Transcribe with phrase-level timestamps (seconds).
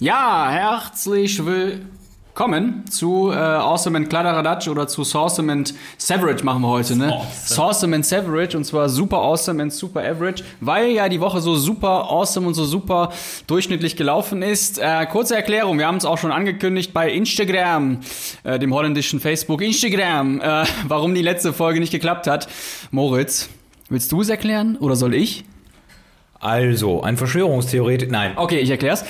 [0.00, 6.68] Ja, herzlich willkommen zu äh, Awesome and Kladderadatsch oder zu Saucem and Severage machen wir
[6.68, 7.20] heute, ne?
[7.34, 11.56] Saucem and Severage und zwar super awesome and super average, weil ja die Woche so
[11.56, 13.10] super awesome und so super
[13.48, 14.78] durchschnittlich gelaufen ist.
[14.78, 17.98] Äh, kurze Erklärung, wir haben es auch schon angekündigt bei Instagram,
[18.44, 22.46] äh, dem holländischen Facebook Instagram, äh, warum die letzte Folge nicht geklappt hat.
[22.92, 23.48] Moritz,
[23.88, 25.44] willst du es erklären oder soll ich?
[26.40, 28.12] Also, ein Verschwörungstheoretiker.
[28.12, 28.32] Nein.
[28.36, 29.04] Okay, ich erklär's.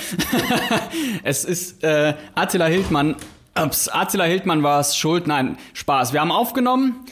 [1.23, 3.15] es ist äh, Attila Hildmann.
[3.55, 5.27] Ups, Attila Hildmann war es schuld.
[5.27, 6.13] Nein, Spaß.
[6.13, 7.05] Wir haben aufgenommen.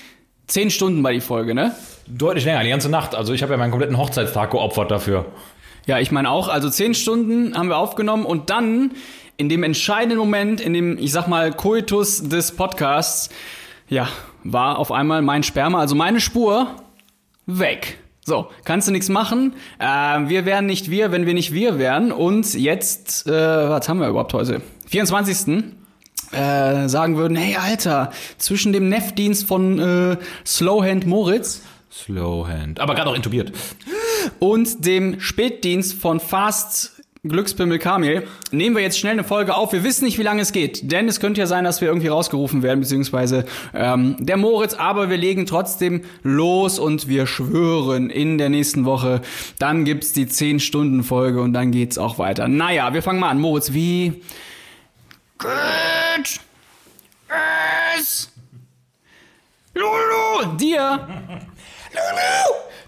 [0.48, 1.76] Zehn Stunden war die Folge, ne?
[2.08, 3.16] Deutlich länger, die ganze Nacht.
[3.16, 5.26] Also ich habe ja meinen kompletten Hochzeitstag geopfert dafür.
[5.86, 6.48] Ja, ich meine auch.
[6.48, 8.92] Also zehn Stunden haben wir aufgenommen und dann
[9.36, 13.30] in dem entscheidenden Moment, in dem, ich sag mal, Koitus des Podcasts,
[13.88, 14.08] ja,
[14.44, 16.68] war auf einmal mein Sperma, also meine Spur,
[17.46, 18.00] weg.
[18.28, 19.54] So, kannst du nichts machen.
[19.80, 22.12] Äh, wir wären nicht wir, wenn wir nicht wir wären.
[22.12, 24.62] Und jetzt, äh, was haben wir überhaupt heute?
[24.88, 25.64] 24.
[26.34, 32.82] Äh, sagen würden, hey Alter, zwischen dem Neffdienst von äh, Slowhand Moritz Slowhand.
[32.82, 33.54] Aber gerade auch intubiert.
[34.40, 36.97] und dem Spätdienst von Fast
[37.30, 39.74] Glückspimmel Kamil nehmen wir jetzt schnell eine Folge auf.
[39.74, 42.08] Wir wissen nicht, wie lange es geht, denn es könnte ja sein, dass wir irgendwie
[42.08, 48.38] rausgerufen werden, beziehungsweise ähm, der Moritz, aber wir legen trotzdem los und wir schwören in
[48.38, 49.22] der nächsten Woche,
[49.60, 52.48] dann gibt's die 10-Stunden-Folge und dann geht's auch weiter.
[52.48, 53.40] Naja, wir fangen mal an.
[53.40, 54.22] Moritz, wie
[55.40, 56.40] geht
[57.98, 58.32] es?
[59.74, 61.08] Lulu, dir?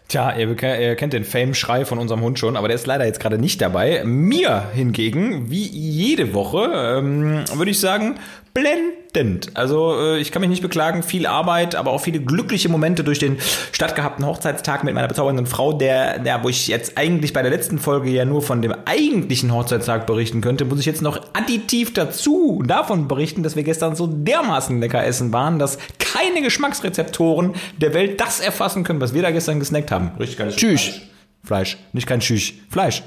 [0.10, 3.20] Tja, ihr, ihr kennt den Fame-Schrei von unserem Hund schon, aber der ist leider jetzt
[3.20, 4.04] gerade nicht dabei.
[4.04, 8.16] Mir hingegen, wie jede Woche, ähm, würde ich sagen,
[8.54, 9.56] blendend.
[9.56, 13.20] Also äh, ich kann mich nicht beklagen, viel Arbeit, aber auch viele glückliche Momente durch
[13.20, 13.38] den
[13.72, 17.80] stattgehabten Hochzeitstag mit meiner bezaubernden Frau, der, der, wo ich jetzt eigentlich bei der letzten
[17.80, 22.64] Folge ja nur von dem eigentlichen Hochzeitstag berichten könnte, muss ich jetzt noch additiv dazu
[22.66, 28.20] davon berichten, dass wir gestern so dermaßen lecker essen waren, dass keine Geschmacksrezeptoren der Welt
[28.20, 30.12] das erfassen können, was wir da gestern gesnackt haben.
[30.20, 30.82] Richtig geiles Tschüss.
[30.82, 31.02] Fleisch.
[31.44, 33.02] Fleisch, nicht kein Tschüss, Fleisch.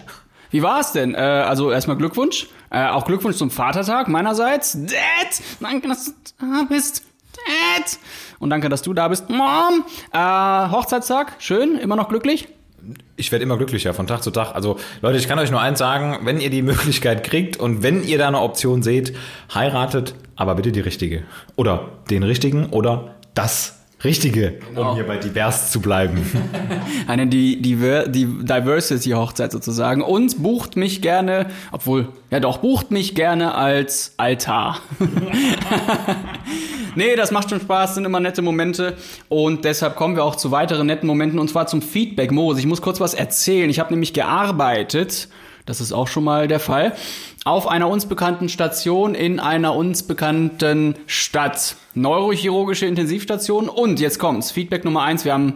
[0.53, 1.15] Wie war es denn?
[1.15, 2.47] Äh, also erstmal Glückwunsch.
[2.71, 4.73] Äh, auch Glückwunsch zum Vatertag meinerseits.
[4.75, 5.43] Dad!
[5.61, 7.03] Danke, dass du da bist.
[7.33, 7.99] Dad!
[8.39, 9.29] Und danke, dass du da bist.
[9.31, 9.85] Mom!
[10.13, 10.19] Äh,
[10.71, 11.37] Hochzeitstag.
[11.39, 11.77] Schön.
[11.79, 12.49] Immer noch glücklich?
[13.17, 14.55] Ich werde immer glücklicher von Tag zu Tag.
[14.55, 18.05] Also Leute, ich kann euch nur eins sagen, wenn ihr die Möglichkeit kriegt und wenn
[18.05, 19.17] ihr da eine Option seht,
[19.55, 21.23] heiratet, aber bitte die richtige.
[21.57, 26.19] Oder den richtigen oder das Richtige, um hier bei divers zu bleiben.
[27.07, 27.77] Eine die, die,
[28.09, 30.03] die Diversity-Hochzeit sozusagen.
[30.03, 34.81] Und bucht mich gerne, obwohl, ja doch, bucht mich gerne als Altar.
[36.97, 38.97] nee, das macht schon Spaß, sind immer nette Momente.
[39.29, 41.39] Und deshalb kommen wir auch zu weiteren netten Momenten.
[41.39, 42.33] Und zwar zum Feedback.
[42.33, 43.71] Moritz, ich muss kurz was erzählen.
[43.71, 45.29] Ich habe nämlich gearbeitet.
[45.67, 46.93] Das ist auch schon mal der Fall.
[47.45, 51.77] Auf einer uns bekannten Station in einer uns bekannten Stadt.
[51.95, 53.69] Neurochirurgische Intensivstation.
[53.69, 54.51] Und jetzt kommt's.
[54.51, 55.25] Feedback Nummer eins.
[55.25, 55.55] Wir haben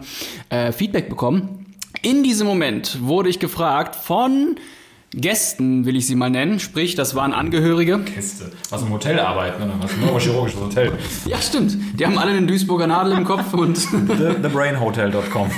[0.50, 1.66] äh, Feedback bekommen.
[2.02, 4.56] In diesem Moment wurde ich gefragt von
[5.12, 6.60] Gästen, will ich sie mal nennen.
[6.60, 7.98] Sprich, das waren Angehörige.
[8.00, 8.52] Gäste.
[8.70, 9.92] Was im Hotel arbeiten, oder was?
[9.92, 10.92] Ein neurochirurgisches Hotel.
[11.26, 11.76] Ja, stimmt.
[11.98, 13.76] Die haben alle eine Duisburger Nadel im Kopf und.
[13.76, 15.50] TheBrainHotel.com.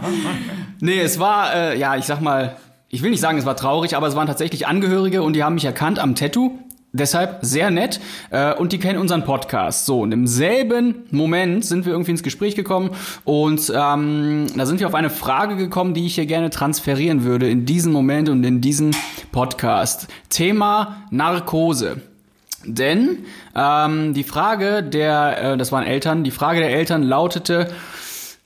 [0.80, 2.56] nee, es war, äh, ja, ich sag mal,
[2.94, 5.54] ich will nicht sagen, es war traurig, aber es waren tatsächlich Angehörige und die haben
[5.54, 6.58] mich erkannt am Tattoo.
[6.92, 9.86] Deshalb sehr nett äh, und die kennen unseren Podcast.
[9.86, 12.90] So, und im selben Moment sind wir irgendwie ins Gespräch gekommen
[13.24, 17.48] und ähm, da sind wir auf eine Frage gekommen, die ich hier gerne transferieren würde
[17.48, 18.94] in diesem Moment und in diesen
[19.32, 20.08] Podcast.
[20.28, 22.02] Thema Narkose.
[22.66, 23.20] Denn
[23.56, 27.72] ähm, die Frage der, äh, das waren Eltern, die Frage der Eltern lautete,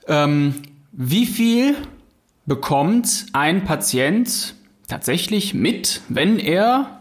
[0.07, 0.55] ähm,
[0.93, 1.75] wie viel
[2.47, 4.55] bekommt ein Patient
[4.89, 7.01] tatsächlich mit, wenn er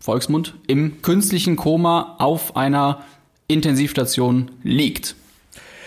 [0.00, 3.02] Volksmund, im künstlichen Koma auf einer
[3.46, 5.16] Intensivstation liegt.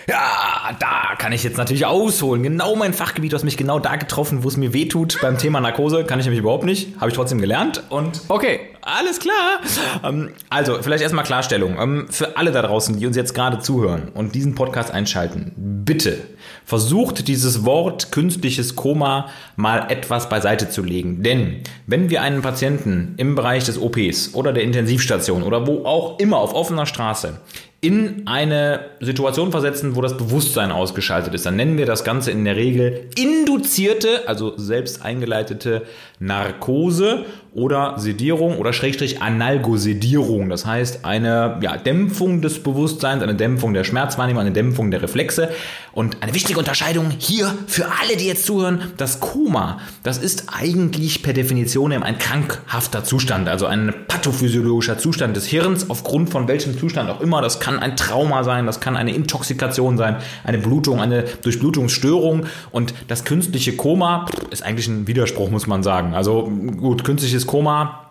[0.07, 2.43] Ja, da kann ich jetzt natürlich ausholen.
[2.43, 5.19] Genau mein Fachgebiet, du hast mich genau da getroffen, wo es mir wehtut.
[5.21, 6.99] Beim Thema Narkose kann ich nämlich überhaupt nicht.
[6.99, 7.83] Habe ich trotzdem gelernt.
[7.89, 9.59] Und Okay, alles klar.
[10.03, 11.77] Ähm, also, vielleicht erstmal Klarstellung.
[11.79, 16.17] Ähm, für alle da draußen, die uns jetzt gerade zuhören und diesen Podcast einschalten, bitte
[16.65, 21.23] versucht dieses Wort künstliches Koma mal etwas beiseite zu legen.
[21.23, 26.19] Denn wenn wir einen Patienten im Bereich des OPs oder der Intensivstation oder wo auch
[26.19, 27.39] immer auf offener Straße
[27.81, 32.45] in eine Situation versetzen, wo das Bewusstsein ausgeschaltet ist, dann nennen wir das Ganze in
[32.45, 35.81] der Regel induzierte, also selbst eingeleitete
[36.21, 40.49] Narkose oder Sedierung oder Schrägstrich Analgosedierung.
[40.49, 45.49] Das heißt eine ja, Dämpfung des Bewusstseins, eine Dämpfung der Schmerzwahrnehmung, eine Dämpfung der Reflexe.
[45.93, 51.23] Und eine wichtige Unterscheidung hier für alle, die jetzt zuhören, das Koma, das ist eigentlich
[51.23, 57.09] per Definition ein krankhafter Zustand, also ein pathophysiologischer Zustand des Hirns, aufgrund von welchem Zustand
[57.09, 57.41] auch immer.
[57.41, 62.45] Das kann ein Trauma sein, das kann eine Intoxikation sein, eine Blutung, eine Durchblutungsstörung.
[62.71, 66.10] Und das künstliche Koma ist eigentlich ein Widerspruch, muss man sagen.
[66.13, 68.01] Also gut, künstliches Koma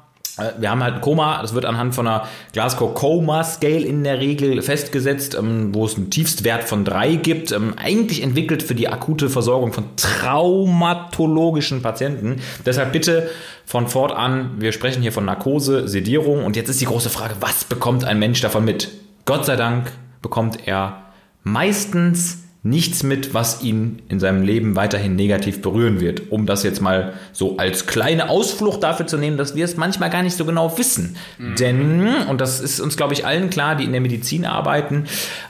[0.41, 4.05] äh, wir haben halt ein Koma, das wird anhand von einer Glasgow Coma Scale in
[4.05, 7.53] der Regel festgesetzt, ähm, wo es einen Tiefstwert von drei gibt.
[7.53, 12.41] Ähm, eigentlich entwickelt für die akute Versorgung von traumatologischen Patienten.
[12.67, 13.31] Deshalb bitte
[13.67, 17.65] von fortan, wir sprechen hier von Narkose, Sedierung und jetzt ist die große Frage, was
[17.65, 18.89] bekommt ein Mensch davon mit?
[19.27, 19.93] Gott sei Dank
[20.23, 21.03] bekommt er
[21.45, 26.31] meistens nichts mit, was ihn in seinem Leben weiterhin negativ berühren wird.
[26.31, 30.11] Um das jetzt mal so als kleine Ausflucht dafür zu nehmen, dass wir es manchmal
[30.11, 31.17] gar nicht so genau wissen.
[31.39, 31.55] Mhm.
[31.57, 35.05] Denn, und das ist uns, glaube ich, allen klar, die in der Medizin arbeiten,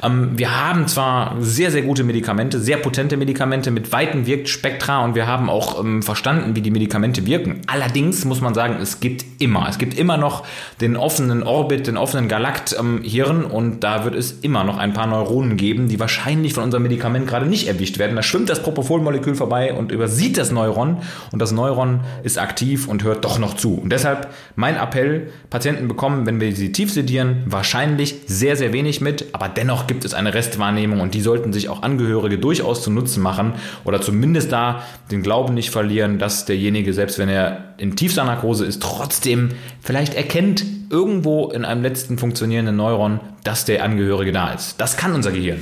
[0.05, 5.17] ähm, wir haben zwar sehr, sehr gute Medikamente, sehr potente Medikamente mit weiten Wirkspektra und
[5.17, 7.63] wir haben auch ähm, verstanden, wie die Medikamente wirken.
[7.67, 10.45] Allerdings muss man sagen, es gibt immer, es gibt immer noch
[10.81, 14.93] den offenen Orbit, den offenen Galakt am Hirn und da wird es immer noch ein
[14.93, 18.15] paar Neuronen geben, die wahrscheinlich von unserem Medikament Medikament gerade nicht erwischt werden.
[18.15, 20.99] Da schwimmt das Propofol-Molekül vorbei und übersieht das Neuron
[21.33, 23.75] und das Neuron ist aktiv und hört doch noch zu.
[23.75, 29.01] Und deshalb mein Appell, Patienten bekommen, wenn wir sie tief sedieren, wahrscheinlich sehr, sehr wenig
[29.01, 32.91] mit, aber dennoch gibt es eine Restwahrnehmung und die sollten sich auch Angehörige durchaus zu
[32.91, 33.55] Nutzen machen
[33.85, 38.67] oder zumindest da den Glauben nicht verlieren, dass derjenige, selbst wenn er in tiefster Narkose
[38.67, 39.51] ist, trotzdem
[39.81, 44.81] vielleicht erkennt, irgendwo in einem letzten funktionierenden Neuron, dass der Angehörige da ist.
[44.81, 45.61] Das kann unser Gehirn.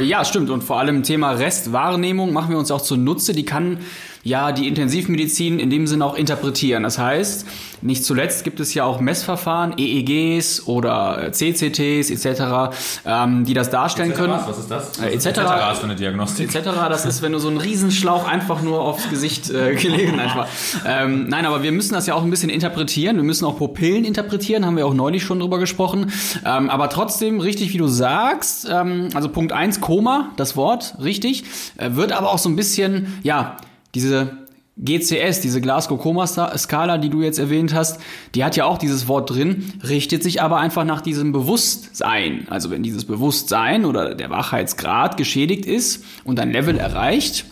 [0.00, 0.50] Ja, stimmt.
[0.50, 3.32] Und vor allem Thema Restwahrnehmung machen wir uns auch zunutze.
[3.32, 3.78] Die kann
[4.22, 6.82] ja die Intensivmedizin in dem Sinne auch interpretieren.
[6.82, 7.46] Das heißt,
[7.80, 12.76] nicht zuletzt gibt es ja auch Messverfahren, EEGs oder CCTs etc.,
[13.06, 14.32] ähm, die das darstellen können.
[14.32, 14.48] Was?
[14.48, 14.98] was ist das?
[14.98, 15.26] Äh, etc.
[15.26, 15.40] etc.
[15.72, 16.54] ist für eine Diagnostik.
[16.54, 16.68] Etc.
[16.88, 20.48] Das ist, wenn du so einen Riesenschlauch einfach nur aufs Gesicht äh, gelegen einfach.
[20.86, 23.16] Ähm, nein, aber wir müssen das ja auch ein bisschen interpretieren.
[23.16, 26.12] Wir müssen auch Pupillen interpretieren, haben wir auch neulich schon drüber gesprochen.
[26.44, 31.44] Ähm, aber trotzdem, richtig wie du sagst, ähm, also Punkt 1, Koma, das Wort, richtig,
[31.76, 33.56] äh, wird aber auch so ein bisschen, ja,
[33.94, 34.48] diese
[34.78, 38.00] GCS, diese Glasgow-Koma-Skala, die du jetzt erwähnt hast,
[38.34, 42.46] die hat ja auch dieses Wort drin, richtet sich aber einfach nach diesem Bewusstsein.
[42.48, 47.44] Also wenn dieses Bewusstsein oder der Wachheitsgrad geschädigt ist und ein Level erreicht,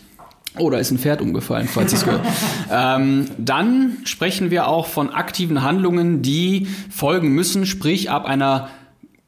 [0.57, 2.25] oder ist ein Pferd umgefallen, falls es gehört.
[2.71, 8.69] ähm, dann sprechen wir auch von aktiven Handlungen, die folgen müssen, sprich ab einer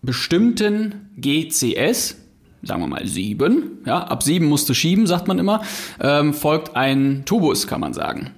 [0.01, 2.15] bestimmten GCS,
[2.63, 5.61] sagen wir mal sieben, ja, ab sieben musst du schieben, sagt man immer,
[5.99, 8.31] ähm, folgt ein Tubus, kann man sagen.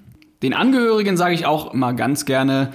[0.44, 2.72] Den Angehörigen sage ich auch immer ganz gerne,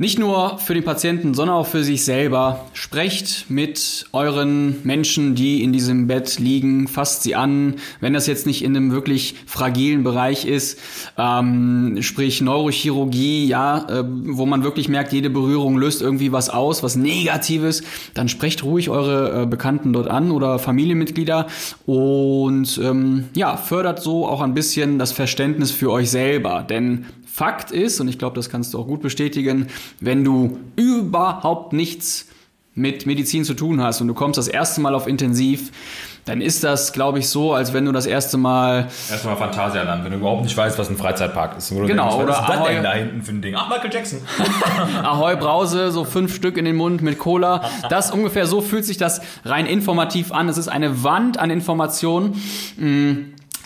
[0.00, 2.64] nicht nur für den Patienten, sondern auch für sich selber.
[2.72, 8.46] Sprecht mit euren Menschen, die in diesem Bett liegen, fasst sie an, wenn das jetzt
[8.46, 10.78] nicht in einem wirklich fragilen Bereich ist,
[11.18, 16.82] ähm, sprich Neurochirurgie, ja, äh, wo man wirklich merkt, jede Berührung löst irgendwie was aus,
[16.82, 17.82] was Negatives,
[18.14, 21.46] dann sprecht ruhig eure äh, Bekannten dort an oder Familienmitglieder
[21.84, 27.70] und ähm, ja, fördert so auch ein bisschen das Verständnis für euch selber, denn Fakt
[27.70, 29.68] ist, und ich glaube, das kannst du auch gut bestätigen,
[30.00, 32.26] wenn du überhaupt nichts
[32.74, 35.70] mit Medizin zu tun hast und du kommst das erste Mal auf Intensiv,
[36.24, 38.88] dann ist das, glaube ich, so, als wenn du das erste Mal.
[39.10, 41.70] Erstmal Phantasialand, wenn du überhaupt nicht weißt, was ein Freizeitpark ist.
[41.70, 43.54] genau, denkst, oder was ist das denn da hinten für ein Ding?
[43.56, 44.20] Ach, Michael Jackson.
[45.02, 47.62] Ahoi Brause, so fünf Stück in den Mund mit Cola.
[47.88, 50.48] Das ungefähr so fühlt sich das rein informativ an.
[50.48, 52.40] Es ist eine Wand an Informationen.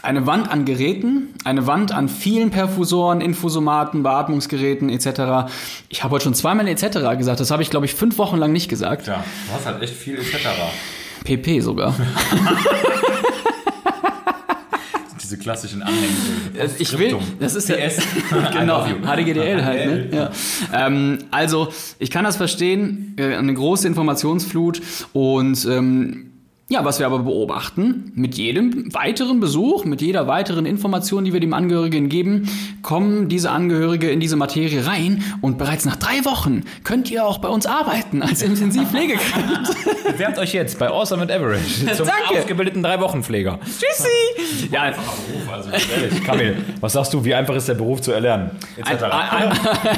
[0.05, 5.51] Eine Wand an Geräten, eine Wand an vielen Perfusoren, Infusomaten, Beatmungsgeräten etc.
[5.89, 7.17] Ich habe heute schon zweimal etc.
[7.17, 9.07] gesagt, das habe ich glaube ich fünf Wochen lang nicht gesagt.
[9.07, 10.37] Ja, du hast halt echt viel etc.
[11.25, 11.95] PP sogar.
[15.23, 16.05] Diese klassischen Anhänge.
[16.79, 17.77] Ich will, das ist ja
[18.53, 20.13] genau HDGDL halt.
[20.13, 20.17] Ne?
[20.17, 20.31] Ja.
[20.87, 24.83] Ähm, also ich kann das verstehen, äh, eine große Informationsflut
[25.15, 26.34] und ähm,
[26.71, 31.41] ja, was wir aber beobachten, mit jedem weiteren Besuch, mit jeder weiteren Information, die wir
[31.41, 32.49] dem Angehörigen geben,
[32.81, 37.37] kommen diese Angehörige in diese Materie rein und bereits nach drei Wochen könnt ihr auch
[37.37, 39.77] bei uns arbeiten als Intensivpflegekraft.
[40.05, 42.39] Bewerbt euch jetzt bei Awesome and Average zum Danke.
[42.39, 43.59] ausgebildeten Drei-Wochen-Pfleger.
[43.65, 44.69] Tschüssi!
[44.71, 46.25] Ja, einfacher Beruf, also ehrlich.
[46.25, 48.53] Kamil, was sagst du, wie einfach ist der Beruf zu erlernen?
[48.83, 49.53] Ein, ein,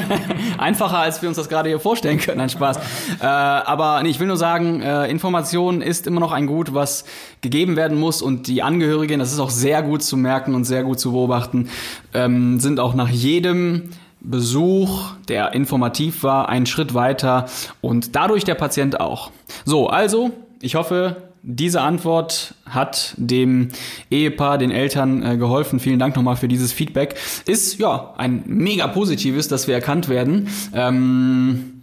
[0.59, 2.79] einfacher, als wir uns das gerade hier vorstellen können, ein Spaß.
[3.21, 7.05] Äh, aber nee, ich will nur sagen, äh, Information ist immer noch ein gut, was
[7.43, 8.23] gegeben werden muss.
[8.23, 11.69] Und die Angehörigen, das ist auch sehr gut zu merken und sehr gut zu beobachten,
[12.15, 17.47] ähm, sind auch nach jedem Besuch, der informativ war, einen Schritt weiter
[17.83, 19.31] und dadurch der Patient auch.
[19.65, 23.69] So, also, ich hoffe, diese Antwort hat dem
[24.11, 25.79] Ehepaar, den Eltern äh, geholfen.
[25.79, 27.15] Vielen Dank nochmal für dieses Feedback.
[27.45, 30.49] Ist ja ein mega positives, dass wir erkannt werden.
[30.75, 31.76] Ähm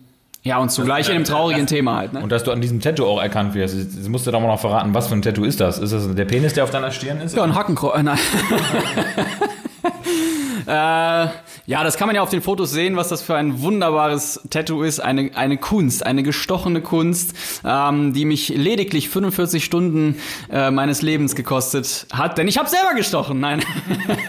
[0.44, 2.14] ja, und zugleich in einem traurigen Thema halt.
[2.14, 2.22] Ne?
[2.22, 3.76] Und dass du an diesem Tattoo auch erkannt wirst.
[3.76, 5.80] Jetzt musst du doch mal noch verraten, was für ein Tattoo ist das?
[5.80, 7.36] Ist das der Penis, der auf deiner Stirn ist?
[7.36, 8.04] Ja, ein Hackenkreuz.
[8.04, 8.20] Nein.
[10.74, 11.28] Äh,
[11.68, 14.82] ja, das kann man ja auf den Fotos sehen, was das für ein wunderbares Tattoo
[14.82, 15.00] ist.
[15.00, 20.16] Eine, eine Kunst, eine gestochene Kunst, ähm, die mich lediglich 45 Stunden
[20.52, 22.40] äh, meines Lebens gekostet hat.
[22.40, 23.40] Denn ich habe selber gestochen.
[23.40, 23.64] Nein.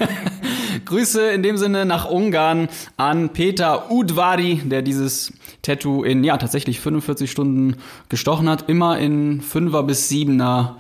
[0.84, 5.32] Grüße in dem Sinne nach Ungarn an Peter Udvari, der dieses
[5.62, 7.76] Tattoo in ja tatsächlich 45 Stunden
[8.10, 10.74] gestochen hat, immer in 5er bis 7er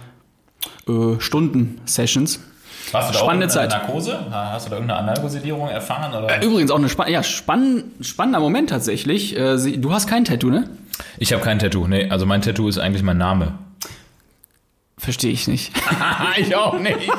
[0.88, 2.40] äh, Stunden Sessions.
[2.92, 3.70] Warst du da spannende auch Zeit.
[3.70, 4.18] Narkose?
[4.30, 6.14] Hast du da irgendeine Analgosedierung erfahren?
[6.14, 6.42] Oder?
[6.42, 9.36] Äh, übrigens auch eine spann ja, spann spannender Moment tatsächlich.
[9.36, 10.68] Äh, du hast kein Tattoo, ne?
[11.18, 12.08] Ich habe kein Tattoo, ne.
[12.10, 13.54] Also mein Tattoo ist eigentlich mein Name.
[14.96, 15.72] Verstehe ich nicht.
[16.36, 17.10] ich auch nicht.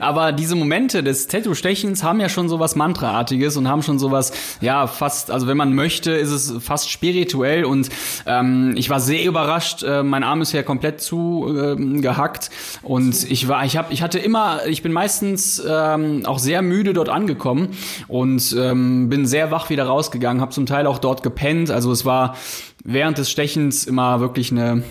[0.00, 4.10] Aber diese Momente des Tattoo-Stechens haben ja schon so was Mantraartiges und haben schon so
[4.10, 7.88] was, ja, fast, also wenn man möchte, ist es fast spirituell und
[8.26, 9.82] ähm, ich war sehr überrascht.
[9.82, 14.02] Äh, mein Arm ist ja komplett zugehackt ähm, äh, und ich war, ich habe, ich
[14.02, 17.68] hatte immer, ich bin meistens ähm, auch sehr müde dort angekommen
[18.08, 21.70] und ähm, bin sehr wach wieder rausgegangen, habe zum Teil auch dort gepennt.
[21.70, 22.36] Also es war
[22.84, 24.82] während des Stechens immer wirklich eine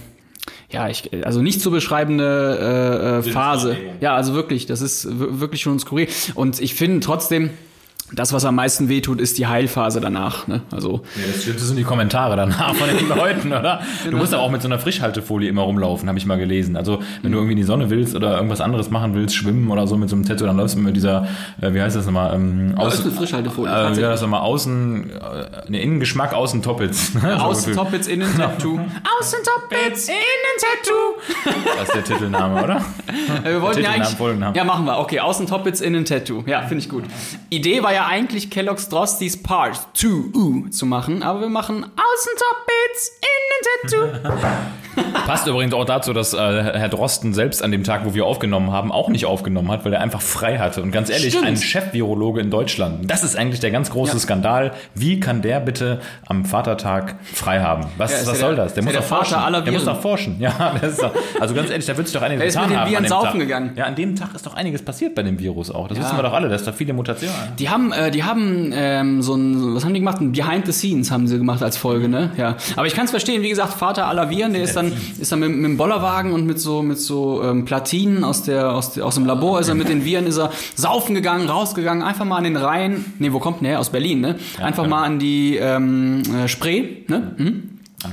[0.70, 3.78] ja, ich, also nicht zu beschreibende äh, äh Phase.
[4.02, 6.08] Ja, also wirklich, das ist wirklich schon skurril.
[6.36, 7.52] Und ich finde trotzdem,
[8.12, 10.48] das, was am meisten wehtut, ist die Heilphase danach.
[10.48, 10.62] Ne?
[10.72, 13.82] Also ja, das sind die Kommentare danach von den Leuten, oder?
[14.04, 14.18] Du genau.
[14.22, 16.76] musst aber auch mit so einer Frischhaltefolie immer rumlaufen, habe ich mal gelesen.
[16.76, 19.88] Also wenn du irgendwie in die Sonne willst oder irgendwas anderes machen willst, schwimmen oder
[19.88, 21.28] so mit so einem Tattoo, dann läufst du mit dieser,
[21.62, 22.36] äh, wie heißt das nochmal?
[22.36, 23.72] Ähm, außen, ist eine Frischhaltefolie.
[23.72, 27.14] Äh, ja, das nochmal außen, äh, ne, Innengeschmack, außen Toppets.
[27.24, 28.80] außen Toppets, innen Tattoo.
[29.20, 31.54] außen Toppets, innen Tattoo.
[31.78, 32.82] das ist der Titelname, oder?
[33.44, 34.18] Wir wollten ja eigentlich.
[34.56, 35.00] Ja, machen wir.
[35.00, 36.44] Okay, außen Toppets, innen Tattoo.
[36.46, 37.06] Ja, finde ich gut.
[37.50, 42.32] Idee war ja eigentlich Kellogg's Drosties Part 2 uh, zu machen, aber wir machen Außen
[42.38, 44.48] Top Bits, Innen Tattoo.
[45.26, 48.72] Passt übrigens auch dazu, dass äh, Herr Drosten selbst an dem Tag, wo wir aufgenommen
[48.72, 50.82] haben, auch nicht aufgenommen hat, weil er einfach frei hatte.
[50.82, 51.48] Und ganz ehrlich, Stimmt.
[51.48, 54.20] ein Chef-Virologe in Deutschland, das ist eigentlich der ganz große ja.
[54.20, 54.72] Skandal.
[54.96, 57.86] Wie kann der bitte am Vatertag frei haben?
[57.98, 58.74] Was, ja, was soll der, das?
[58.74, 59.38] Der muss doch forschen.
[59.66, 60.36] Der muss doch forschen.
[60.40, 62.90] Ja, doch, also ganz ehrlich, da wird sich doch einiges getan haben.
[62.90, 63.40] Viren an dem saufen Tag.
[63.40, 63.72] gegangen.
[63.76, 65.88] Ja, an dem Tag ist doch einiges passiert bei dem Virus auch.
[65.88, 67.36] Das wissen wir doch alle, dass da viele Mutationen.
[67.60, 70.20] Die haben, äh, die haben ähm, so ein, was haben die gemacht?
[70.20, 72.32] Ein Behind the Scenes haben sie gemacht als Folge, ne?
[72.38, 72.58] Ja.
[72.76, 75.32] Aber ich kann es verstehen, wie gesagt, Vater aller Viren, der ist dann dann ist
[75.32, 78.98] er mit, mit dem Bollerwagen und mit so mit so ähm, Platinen aus der aus
[79.00, 82.38] aus dem Labor ist er mit den Viren ist er saufen gegangen, rausgegangen, einfach mal
[82.38, 83.06] an den Rhein.
[83.20, 83.72] Nee, wo kommt der?
[83.72, 84.36] Nee, aus Berlin, ne?
[84.60, 87.36] Einfach ja, mal an die ähm, äh, Spree, ne?
[87.38, 87.70] Mhm.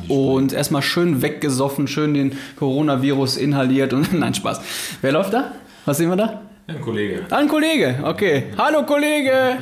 [0.09, 4.61] Und erstmal schön weggesoffen, schön den Coronavirus inhaliert und nein, Spaß.
[5.01, 5.53] Wer läuft da?
[5.85, 6.43] Was sehen wir da?
[6.71, 7.27] Ein Kollege.
[7.31, 8.45] Ein Kollege, okay.
[8.57, 9.57] Hallo Kollege!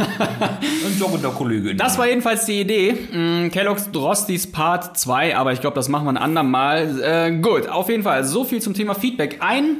[0.00, 1.76] Ein joggender Kollege.
[1.76, 1.98] Das ne?
[2.00, 2.94] war jedenfalls die Idee.
[3.12, 7.00] Mm, Kellogg's Drostis Part 2, aber ich glaube, das machen wir ein andermal.
[7.00, 8.24] Äh, gut, auf jeden Fall.
[8.24, 9.36] So viel zum Thema Feedback.
[9.38, 9.76] Ein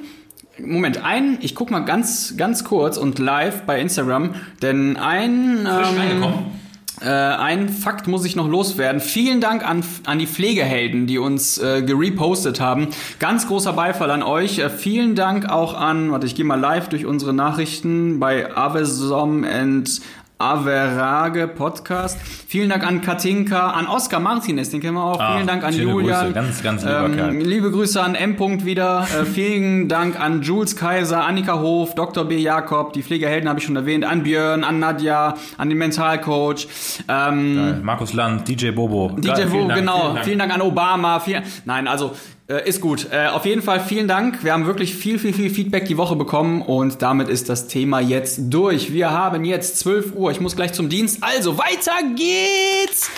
[0.60, 5.66] Moment, ein, ich gucke mal ganz, ganz kurz und live bei Instagram, denn ein.
[5.66, 6.67] Frisch ähm, reingekommen.
[7.00, 9.00] Äh, ein Fakt muss ich noch loswerden.
[9.00, 12.88] Vielen Dank an, an die Pflegehelden, die uns äh, gerepostet haben.
[13.18, 14.58] Ganz großer Beifall an euch.
[14.58, 19.44] Äh, vielen Dank auch an, warte, ich gehe mal live durch unsere Nachrichten bei Avesom
[19.44, 20.00] and
[20.38, 22.18] Average Podcast.
[22.20, 25.18] Vielen Dank an Katinka, an Oskar Martinez, den kennen wir auch.
[25.20, 26.20] Ah, vielen Dank an Julian.
[26.26, 26.32] Grüße.
[26.32, 28.38] Ganz, ganz ähm, liebe Grüße an M.
[28.38, 29.06] Wieder.
[29.20, 32.24] Äh, vielen Dank an Jules Kaiser, Annika Hof, Dr.
[32.24, 32.38] B.
[32.38, 36.68] Jakob, die Pflegehelden habe ich schon erwähnt, an Björn, an Nadja, an den Mentalcoach.
[37.08, 39.16] Ähm, Markus Land, DJ Bobo.
[39.18, 39.98] DJ Bobo, genau.
[39.98, 40.24] Vielen Dank.
[40.24, 41.18] vielen Dank an Obama.
[41.18, 42.14] Viel, nein, also
[42.50, 43.08] äh, ist gut.
[43.10, 44.42] Äh, auf jeden Fall vielen Dank.
[44.42, 48.00] Wir haben wirklich viel, viel, viel Feedback die Woche bekommen und damit ist das Thema
[48.00, 48.90] jetzt durch.
[48.90, 50.30] Wir haben jetzt 12 Uhr.
[50.30, 51.18] Ich muss gleich zum Dienst.
[51.20, 53.10] Also weiter geht's.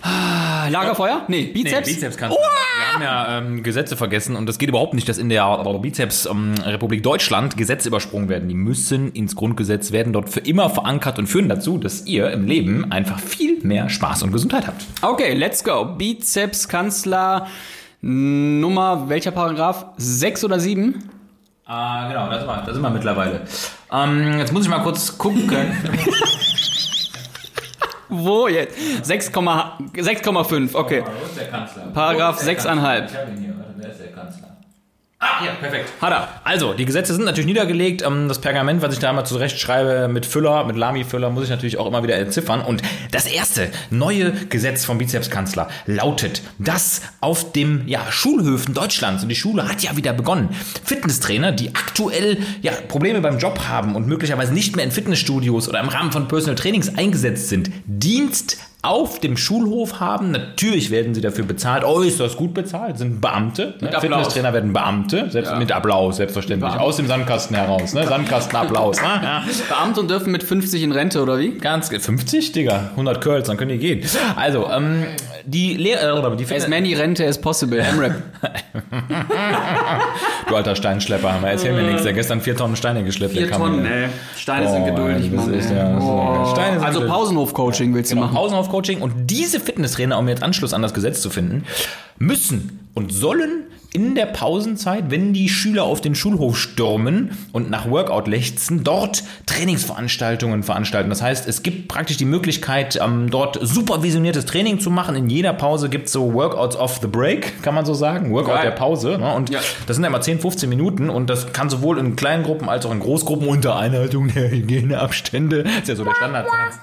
[0.00, 1.24] Ah, Lagerfeuer?
[1.26, 1.88] Nee, Bizeps.
[1.88, 2.40] Nee, Bizeps kannst du.
[2.40, 5.44] Wir haben ja ähm, Gesetze vergessen und das geht überhaupt nicht, dass in der
[5.82, 8.48] Bizeps-Republik ähm, Deutschland Gesetze übersprungen werden.
[8.48, 12.46] Die müssen ins Grundgesetz, werden dort für immer verankert und führen dazu, dass ihr im
[12.46, 14.84] Leben einfach viel mehr Spaß und Gesundheit habt.
[15.02, 15.84] Okay, let's go.
[15.84, 17.48] Bizeps-Kanzler.
[18.00, 19.86] Nummer, welcher Paragraph?
[19.96, 21.10] Sechs oder sieben?
[21.64, 23.40] Ah, genau, das, war, das sind wir mittlerweile.
[23.92, 25.44] Ähm, jetzt muss ich mal kurz gucken.
[28.08, 28.78] Wo jetzt?
[29.04, 31.04] 6,5, okay.
[31.92, 33.57] Paragraph 6,5.
[35.20, 35.90] Ah, ja, perfekt.
[36.00, 36.28] Hat er.
[36.44, 38.02] Also, die Gesetze sind natürlich niedergelegt.
[38.02, 41.76] Ähm, Das Pergament, was ich da mal zurechtschreibe mit Füller, mit Lami-Füller, muss ich natürlich
[41.76, 42.60] auch immer wieder entziffern.
[42.60, 49.28] Und das erste neue Gesetz vom Bizepskanzler lautet, dass auf dem ja, Schulhöfen Deutschlands, und
[49.28, 50.50] die Schule hat ja wieder begonnen,
[50.84, 55.80] Fitnesstrainer, die aktuell ja, Probleme beim Job haben und möglicherweise nicht mehr in Fitnessstudios oder
[55.80, 60.30] im Rahmen von Personal Trainings eingesetzt sind, Dienst auf dem Schulhof haben.
[60.30, 63.74] Natürlich werden sie dafür bezahlt, äußerst gut bezahlt, sind Beamte.
[63.80, 63.90] Ne?
[64.00, 66.68] Fitnesstrainer werden Beamte, selbst mit Applaus, selbstverständlich.
[66.70, 66.84] Beamte.
[66.84, 68.06] Aus dem Sandkasten heraus, ne?
[68.06, 69.00] Sandkastenapplaus.
[69.02, 69.08] ne?
[69.22, 69.44] ja.
[69.68, 71.58] Beamte und dürfen mit 50 in Rente, oder wie?
[71.58, 74.02] Ganz ge- 50, Digga, 100 Curls, dann können die gehen.
[74.36, 75.04] Also, ähm,
[75.48, 77.78] die Lehrer, die As many Rente as possible.
[77.92, 78.22] M-Rap.
[80.48, 83.84] du alter Steinschlepper, Hammer, erzähl mir nichts, der gestern vier Tonnen Steine geschleppt, der Kamil.
[83.86, 84.08] ey.
[84.36, 85.52] Steine Oh, sind geduldig, Mann.
[85.54, 86.46] ist ja- Oh.
[86.52, 87.06] Steine sind also.
[87.06, 88.36] Pausenhof-Coaching willst du Genau, machen?
[88.36, 91.64] Pausenhof-Coaching und diese Fitnesstrainer, um jetzt Anschluss an das Gesetz zu finden,
[92.18, 97.88] müssen und sollen in der Pausenzeit, wenn die Schüler auf den Schulhof stürmen und nach
[97.90, 101.08] Workout lechzen, dort Trainingsveranstaltungen veranstalten.
[101.08, 105.16] Das heißt, es gibt praktisch die Möglichkeit, ähm, dort supervisioniertes Training zu machen.
[105.16, 108.30] In jeder Pause gibt es so Workouts off the break, kann man so sagen.
[108.32, 108.64] Workout Geil.
[108.64, 109.16] der Pause.
[109.18, 109.34] Ne?
[109.34, 109.60] Und Ja.
[109.86, 112.84] das sind ja immer 10, 15 Minuten und das kann sowohl in kleinen Gruppen als
[112.84, 115.62] auch in Großgruppen unter Einhaltung der Hygieneabstände.
[115.64, 116.78] Das ist ja so der Standardsatz.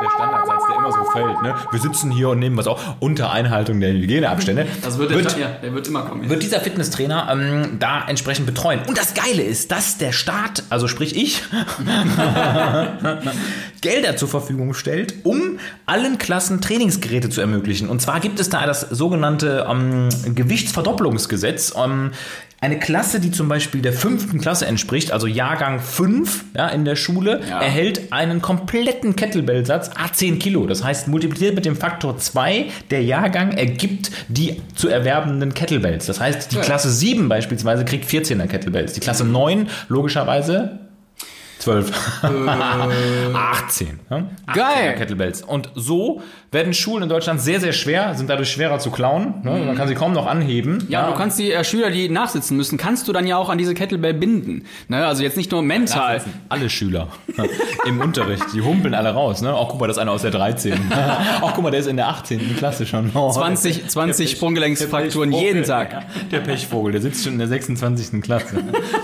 [0.00, 1.42] Der Standardsatz, der immer so fällt.
[1.42, 1.54] Ne?
[1.70, 4.66] Wir sitzen hier und nehmen was auf unter Einhaltung der Hygieneabstände.
[4.82, 6.28] Das wird, wird, ja, der wird immer kommen.
[6.28, 8.80] wird dieser Fitnesstrainer ähm, da entsprechend betreuen.
[8.86, 11.42] Und das Geile ist, dass der Staat, also sprich ich,
[13.80, 17.88] Gelder zur Verfügung stellt, um allen Klassen Trainingsgeräte zu ermöglichen.
[17.88, 21.74] Und zwar gibt es da das sogenannte ähm, Gewichtsverdoppelungsgesetz.
[21.76, 22.12] Ähm,
[22.62, 26.94] eine Klasse, die zum Beispiel der fünften Klasse entspricht, also Jahrgang 5 ja, in der
[26.94, 27.60] Schule, Ja.
[27.62, 30.66] erhält einen kompletten Kettlebell-Satz, A10 Kilo.
[30.66, 36.04] Das heißt, multipliziert mit dem Faktor 2, der Jahrgang ergibt die zu erwerbenden Kettlebells.
[36.04, 36.62] Das heißt, die Ja.
[36.62, 38.92] Klasse 7 beispielsweise kriegt 14er Kettlebells.
[38.92, 40.80] Die Klasse 9 logischerweise
[41.60, 41.92] 12.
[43.34, 44.00] 18.
[44.10, 44.24] Ja?
[44.52, 44.92] Geil.
[44.92, 45.42] 18er Kettlebells.
[45.42, 49.34] Und so werden Schulen in Deutschland sehr, sehr schwer, sind dadurch schwerer zu klauen.
[49.44, 49.62] Ne?
[49.66, 50.84] Man kann sie kaum noch anheben.
[50.88, 53.58] Ja, du kannst die äh, Schüler, die nachsitzen müssen, kannst du dann ja auch an
[53.58, 54.64] diese Kettlebell binden.
[54.88, 55.06] Ne?
[55.06, 56.16] Also jetzt nicht nur mental.
[56.16, 56.40] Nachsitzen.
[56.48, 57.08] Alle Schüler
[57.86, 59.42] im Unterricht, die humpeln alle raus.
[59.42, 59.54] Ne?
[59.54, 60.74] Auch guck mal, das ist einer aus der 13.
[61.40, 62.56] Auch guck mal, der ist in der 18.
[62.56, 63.12] Klasse schon.
[63.14, 65.92] Oh, 20, 20 Sprunggelenksfrakturen jeden Tag.
[65.92, 68.20] Ja, der Pechvogel, der sitzt schon in der 26.
[68.22, 68.56] Klasse.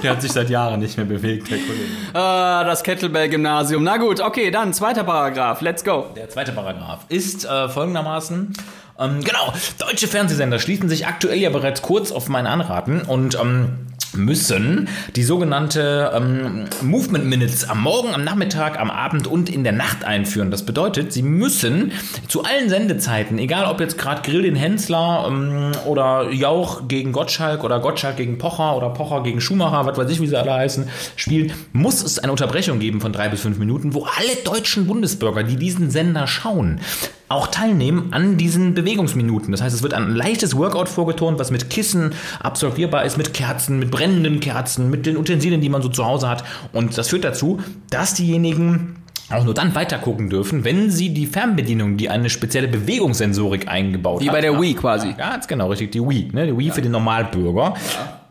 [0.02, 1.84] Der hat sich seit Jahren nicht mehr bewegt, der Kollege.
[2.12, 3.84] Ah, das Kettlebell-Gymnasium.
[3.84, 5.60] Na gut, okay, dann zweiter Paragraph.
[5.60, 6.06] Let's go.
[6.16, 8.54] Der zweite Paragraph ist äh, folgendermaßen.
[8.98, 13.86] Ähm, genau, deutsche Fernsehsender schließen sich aktuell ja bereits kurz auf mein Anraten und ähm,
[14.14, 19.72] müssen die sogenannte ähm, Movement Minutes am Morgen, am Nachmittag, am Abend und in der
[19.72, 20.50] Nacht einführen.
[20.50, 21.92] Das bedeutet, sie müssen
[22.28, 27.64] zu allen Sendezeiten, egal ob jetzt gerade Grill den Hensler ähm, oder Jauch gegen Gottschalk
[27.64, 30.88] oder Gottschalk gegen Pocher oder Pocher gegen Schumacher, was weiß ich, wie sie alle heißen,
[31.16, 35.42] spielen, muss es eine Unterbrechung geben von drei bis fünf Minuten, wo alle deutschen Bundesbürger,
[35.42, 36.80] die diesen Sender schauen,
[37.28, 39.50] auch teilnehmen an diesen Bewegungsminuten.
[39.50, 43.78] Das heißt, es wird ein leichtes Workout vorgetont, was mit Kissen absolvierbar ist, mit Kerzen,
[43.78, 46.44] mit brennenden Kerzen, mit den Utensilien, die man so zu Hause hat.
[46.72, 47.60] Und das führt dazu,
[47.90, 48.96] dass diejenigen
[49.28, 54.28] auch nur dann weitergucken dürfen, wenn sie die Fernbedienung, die eine spezielle Bewegungssensorik eingebaut Wie
[54.28, 54.34] hat.
[54.34, 55.08] bei der Wii quasi.
[55.08, 56.46] Ja, ganz genau, richtig, die Wii, ne?
[56.46, 57.74] Die Wii für den Normalbürger.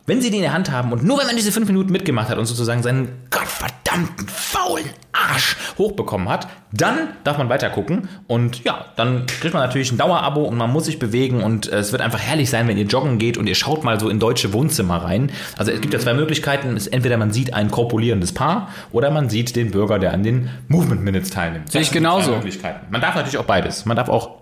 [0.08, 2.30] Wenn sie die in der Hand haben und nur wenn man diese fünf Minuten mitgemacht
[2.30, 8.63] hat und sozusagen seinen gottverdammten faulen Arsch hochbekommen hat, dann darf man weiter gucken und
[8.63, 11.91] ja, dann kriegt man natürlich ein Dauerabo und man muss sich bewegen und äh, es
[11.91, 14.54] wird einfach herrlich sein, wenn ihr joggen geht und ihr schaut mal so in deutsche
[14.54, 15.32] Wohnzimmer rein.
[15.58, 19.56] Also es gibt ja zwei Möglichkeiten, entweder man sieht ein korpulierendes Paar oder man sieht
[19.56, 21.72] den Bürger, der an den Movement Minutes teilnimmt.
[21.72, 22.32] Sehe ich genauso.
[22.32, 22.86] Möglichkeiten.
[22.91, 23.86] Man darf natürlich auch beides.
[23.86, 24.41] Man darf auch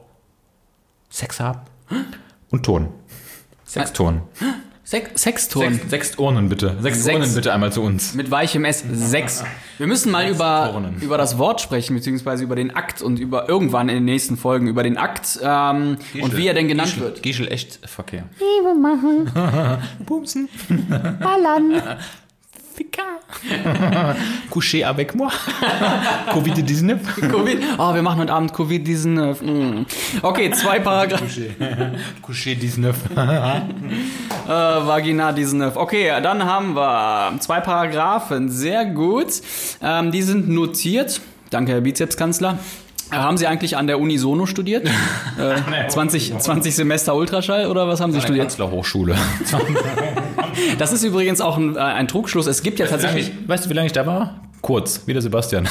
[1.10, 1.62] Sex haben
[2.50, 2.90] und Turnen.
[3.64, 4.24] Sexturnen.
[4.94, 5.74] Sex Sexturn.
[5.74, 6.78] Sechs, sechs Urnen bitte.
[6.80, 7.18] Sechs, Sechs.
[7.18, 8.14] Urnen bitte einmal zu uns.
[8.14, 8.84] Mit weichem S.
[8.92, 9.44] Sechs.
[9.80, 13.90] Wir müssen mal über, über das Wort sprechen, beziehungsweise über den Akt und über irgendwann
[13.90, 17.24] in den nächsten Folgen über den Akt ähm, und wie er denn genannt Gischel, wird.
[17.24, 18.26] Gischel echt Verkehr.
[18.38, 19.32] Liebe machen,
[20.06, 20.48] Bumsen.
[21.20, 21.82] ballern.
[22.74, 23.04] Ficker.
[24.50, 25.30] Coucher avec moi.
[26.34, 27.30] Covid-19.
[27.30, 27.60] Covid.
[27.78, 29.18] Oh, wir machen heute Abend Covid diesen.
[29.18, 29.86] Äh, mm.
[30.22, 31.28] Okay, zwei Paragraphen.
[32.22, 32.94] Coucher-19.
[34.46, 35.62] Äh, Vagina diesen.
[35.62, 38.50] Äh, okay, dann haben wir zwei Paragraphen.
[38.50, 39.42] Sehr gut.
[39.82, 41.22] Ähm, die sind notiert.
[41.50, 42.58] Danke, Herr Bizepskanzler.
[43.12, 44.88] Äh, Haben Sie eigentlich an der Unisono studiert?
[45.38, 48.48] äh, 20, 20 Semester Ultraschall oder was haben Sie studiert?
[48.48, 49.16] Kanzlerhochschule.
[50.78, 52.48] Das ist übrigens auch ein, äh, ein Trugschluss.
[52.48, 53.32] Es gibt ja tatsächlich.
[53.48, 54.42] Weißt du, wie lange ich da war?
[54.62, 55.68] Kurz, wie der Sebastian.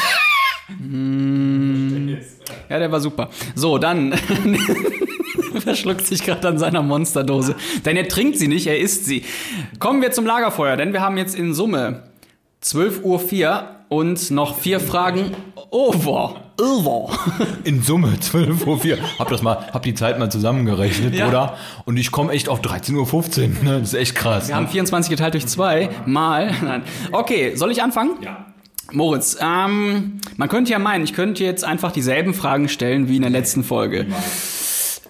[2.69, 3.31] Ja, der war super.
[3.55, 4.15] So, dann.
[5.61, 7.55] verschluckt sich gerade an seiner Monsterdose.
[7.85, 9.25] Denn er trinkt sie nicht, er isst sie.
[9.79, 12.05] Kommen wir zum Lagerfeuer, denn wir haben jetzt in Summe
[12.63, 15.33] 12.04 Uhr und noch vier Fragen
[15.71, 16.42] over.
[16.61, 17.11] Over.
[17.65, 18.99] In Summe 12.04 Uhr.
[19.19, 21.29] Hab das mal, hab die Zeit mal zusammengerechnet, Ja.
[21.29, 21.57] oder?
[21.85, 23.49] Und ich komme echt auf 13.15 Uhr.
[23.63, 23.81] Ne?
[23.81, 24.49] Das ist echt krass.
[24.49, 26.53] Wir haben 24 geteilt durch zwei mal.
[26.63, 26.83] Nein.
[27.11, 28.13] Okay, soll ich anfangen?
[28.23, 28.47] Ja.
[28.93, 33.23] Moritz, ähm, man könnte ja meinen, ich könnte jetzt einfach dieselben Fragen stellen wie in
[33.23, 34.07] der letzten Folge.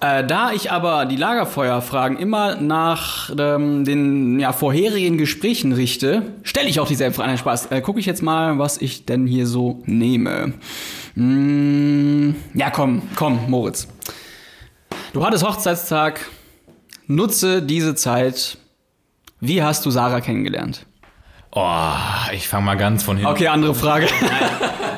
[0.03, 6.69] Äh, da ich aber die Lagerfeuerfragen immer nach ähm, den ja, vorherigen Gesprächen richte, stelle
[6.69, 7.39] ich auch dieselben Fragen.
[7.39, 7.67] Spaß.
[7.71, 10.55] Äh, Gucke ich jetzt mal, was ich denn hier so nehme.
[11.15, 13.87] Mm, ja, komm, komm, Moritz.
[15.13, 16.29] Du hattest Hochzeitstag.
[17.07, 18.59] Nutze diese Zeit.
[19.39, 20.85] Wie hast du Sarah kennengelernt?
[21.53, 21.85] Oh,
[22.33, 23.31] ich fange mal ganz von hinten.
[23.31, 24.09] Okay, andere Frage.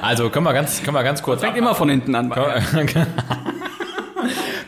[0.01, 2.31] Also können wir ganz, können wir ganz kurz Fängt immer von hinten an.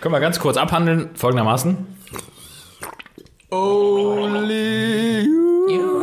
[0.06, 1.78] Können wir ganz kurz abhandeln, folgendermaßen.
[3.50, 6.00] Only you.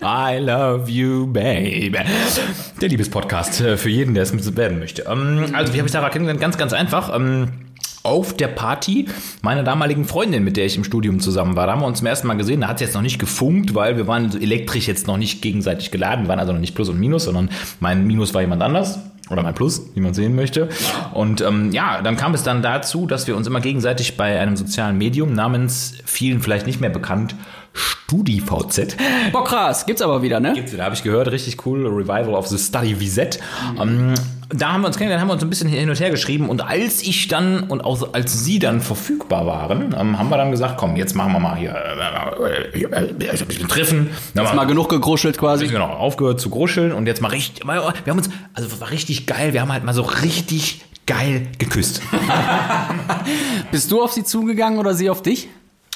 [0.02, 1.98] I love you, baby.
[2.80, 5.02] Der Liebespodcast äh, für jeden, der es werden möchte.
[5.02, 6.40] Ähm, Also, wie habe ich Sarah kennengelernt?
[6.40, 7.14] Ganz, ganz einfach.
[8.02, 9.06] Auf der Party
[9.42, 11.66] meiner damaligen Freundin, mit der ich im Studium zusammen war.
[11.66, 12.62] Da haben wir uns zum ersten Mal gesehen.
[12.62, 15.42] Da hat es jetzt noch nicht gefunkt, weil wir waren so elektrisch jetzt noch nicht
[15.42, 16.24] gegenseitig geladen.
[16.24, 19.00] Wir waren also noch nicht Plus und Minus, sondern mein Minus war jemand anders.
[19.30, 20.68] Oder mein Plus, wie man sehen möchte.
[21.14, 24.56] Und ähm, ja, dann kam es dann dazu, dass wir uns immer gegenseitig bei einem
[24.56, 27.36] sozialen Medium namens, vielen vielleicht nicht mehr bekannt,
[27.72, 28.96] StudiVZ.
[29.32, 29.86] Boah, krass.
[29.86, 30.52] Gibt's aber wieder, ne?
[30.54, 33.38] Gibt's wieder, habe ich gehört, richtig cool, Revival of the Study VZ.
[33.80, 34.14] Ähm,
[34.48, 36.60] da haben wir uns kennengelernt, haben wir uns ein bisschen hin und her geschrieben und
[36.60, 40.76] als ich dann und auch als sie dann verfügbar waren, ähm, haben wir dann gesagt,
[40.76, 44.10] komm, jetzt machen wir mal hier äh, äh, ein bisschen Treffen.
[44.34, 45.68] Dann Mal genug gegruschelt quasi.
[45.68, 49.26] Genau, aufgehört zu gruscheln und jetzt mal richtig, wir haben uns, also es war richtig
[49.26, 52.02] geil, wir haben halt mal so richtig geil geküsst.
[53.70, 55.48] Bist du auf sie zugegangen oder sie auf dich?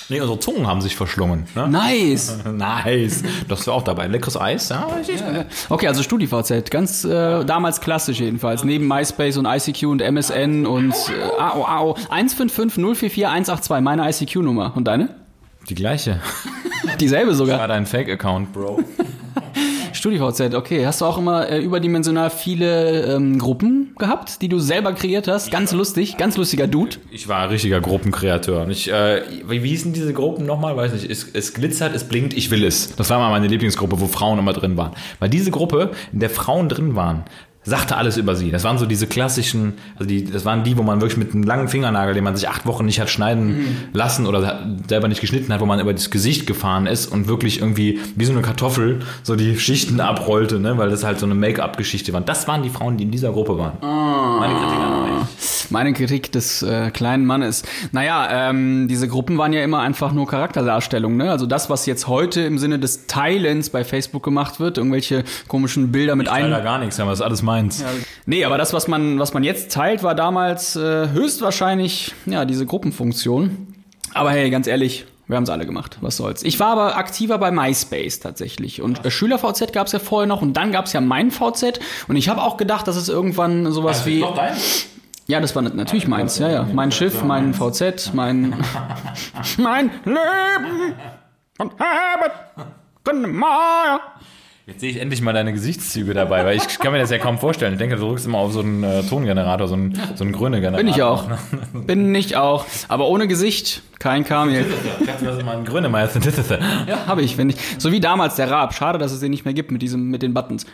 [0.08, 1.46] Nee, unsere Zungen haben sich verschlungen.
[1.54, 1.68] Ne?
[1.68, 2.38] Nice.
[2.54, 3.22] Nice.
[3.48, 4.06] Das war auch dabei.
[4.06, 4.86] Leckeres Eis, ja.
[5.68, 8.64] Okay, also StudiVZ, ganz äh, damals klassisch jedenfalls.
[8.64, 11.96] Neben MySpace und ICQ und MSN und äh, AO, AO.
[12.10, 14.72] 155 044 182, meine ICQ-Nummer.
[14.76, 15.08] Und deine?
[15.68, 16.20] Die gleiche.
[17.00, 17.58] Dieselbe sogar.
[17.58, 18.82] War dein Fake-Account, Bro.
[20.04, 20.84] StudiVZ, okay.
[20.84, 25.50] Hast du auch immer äh, überdimensional viele ähm, Gruppen gehabt, die du selber kreiert hast?
[25.50, 26.96] Ganz lustig, ganz lustiger Dude.
[27.10, 28.64] Ich war ein richtiger Gruppenkreateur.
[28.64, 30.76] Und ich, äh, wie, wie hießen diese Gruppen nochmal?
[30.76, 31.10] Weiß nicht.
[31.10, 32.94] Es, es glitzert, es blinkt, ich will es.
[32.96, 34.92] Das war mal meine Lieblingsgruppe, wo Frauen immer drin waren.
[35.20, 37.24] Weil diese Gruppe, in der Frauen drin waren,
[37.64, 38.50] sagte alles über sie.
[38.50, 41.42] Das waren so diese klassischen, also die, das waren die, wo man wirklich mit einem
[41.42, 45.52] langen Fingernagel, den man sich acht Wochen nicht hat schneiden lassen oder selber nicht geschnitten
[45.52, 49.00] hat, wo man über das Gesicht gefahren ist und wirklich irgendwie wie so eine Kartoffel
[49.22, 50.76] so die Schichten abrollte, ne?
[50.78, 52.20] weil das halt so eine Make-up-Geschichte war.
[52.20, 53.78] Das waren die Frauen, die in dieser Gruppe waren.
[53.80, 55.70] Meine Kritik an euch.
[55.70, 57.62] Meine Kritik des äh, kleinen Mannes.
[57.92, 61.16] Naja, ähm, diese Gruppen waren ja immer einfach nur Charakterdarstellungen.
[61.16, 61.30] Ne?
[61.30, 65.90] Also das, was jetzt heute im Sinne des Teilens bei Facebook gemacht wird, irgendwelche komischen
[65.90, 66.64] Bilder mit Leider einem.
[66.64, 67.84] gar nichts, aber das ist alles meins.
[68.26, 72.66] Nee, aber das, was man, was man jetzt teilt, war damals äh, höchstwahrscheinlich ja diese
[72.66, 73.74] Gruppenfunktion.
[74.12, 75.98] Aber hey, ganz ehrlich, wir haben es alle gemacht.
[76.00, 76.42] Was soll's.
[76.42, 78.82] Ich war aber aktiver bei MySpace tatsächlich.
[78.82, 81.80] Und äh, SchülerVZ gab es ja vorher noch und dann gab es ja mein VZ.
[82.08, 84.20] Und ich habe auch gedacht, dass es irgendwann sowas wie.
[85.26, 86.68] Ja, das war nat- natürlich meins, ja, ja.
[86.72, 88.54] Mein Schiff, mein VZ, mein.
[89.56, 90.94] mein Leben
[91.58, 92.32] und Habit.
[94.66, 97.38] Jetzt sehe ich endlich mal deine Gesichtszüge dabei, weil ich kann mir das ja kaum
[97.38, 97.74] vorstellen.
[97.74, 100.62] Ich denke, du drückst immer auf so einen äh, Tongenerator, so einen, so einen grünen
[100.62, 100.78] Generator.
[100.78, 101.28] Bin ich auch.
[101.74, 102.64] Bin ich auch.
[102.88, 104.64] Aber ohne Gesicht kein Kamel.
[105.04, 106.08] Kannst du das mal einen grünen mal
[106.88, 107.56] Ja, habe ich, wenn ich.
[107.76, 108.72] So wie damals der Raab.
[108.72, 110.64] Schade, dass es den nicht mehr gibt mit diesem, mit den Buttons.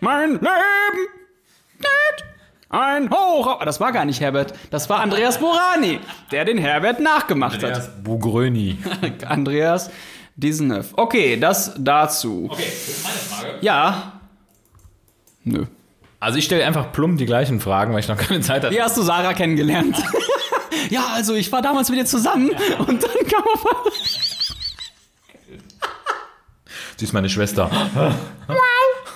[0.00, 0.44] Mein Leben.
[2.70, 3.62] Ein Hoch.
[3.64, 4.54] Das war gar nicht Herbert.
[4.70, 6.00] Das war Andreas Borani,
[6.32, 8.02] der den Herbert nachgemacht hat.
[8.02, 8.78] Bugröni.
[9.26, 9.90] Andreas
[10.36, 10.92] Disnev.
[10.94, 12.48] Okay, das dazu.
[12.50, 13.58] Okay, das ist meine Frage.
[13.60, 14.20] Ja.
[15.44, 15.66] Nö.
[16.18, 18.74] Also ich stelle einfach plump die gleichen Fragen, weil ich noch keine Zeit hatte.
[18.74, 19.96] Wie hast du Sarah kennengelernt?
[20.90, 23.92] ja, also ich war damals mit ihr zusammen und dann kam auf.
[26.96, 27.70] Sie ist meine Schwester.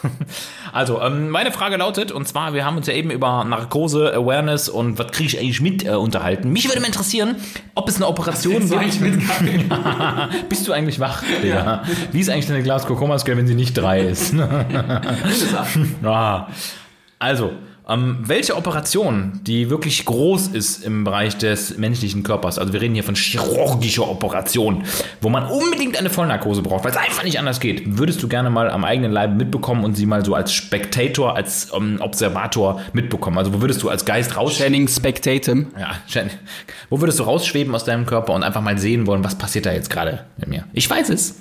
[0.73, 4.69] Also, ähm, meine Frage lautet, und zwar, wir haben uns ja eben über Narkose, Awareness
[4.69, 6.51] und was kriege ich eigentlich mit äh, unterhalten.
[6.51, 7.37] Mich würde mal interessieren,
[7.75, 8.99] ob es eine Operation gibt.
[10.49, 11.83] Bist du eigentlich wach, Digga?
[12.13, 14.35] Wie ist eigentlich deine Glas Kokoma-Scale, wenn sie nicht drei ist?
[16.05, 16.47] ah.
[17.19, 17.53] Also,
[17.91, 22.93] Ähm, welche Operation, die wirklich groß ist im Bereich des menschlichen Körpers, also wir reden
[22.93, 24.85] hier von chirurgischer Operation,
[25.23, 28.51] wo man unbedingt eine Vollnarkose braucht, weil es einfach nicht anders geht, würdest du gerne
[28.51, 33.39] mal am eigenen Leib mitbekommen und sie mal so als Spectator, als ähm, Observator mitbekommen?
[33.39, 34.59] Also wo würdest du als Geist raus...
[34.59, 35.69] Channing Spectatum.
[35.79, 36.29] Ja, Shen,
[36.91, 39.73] wo würdest du rausschweben aus deinem Körper und einfach mal sehen wollen, was passiert da
[39.73, 40.65] jetzt gerade mit mir?
[40.75, 41.37] Ich weiß es.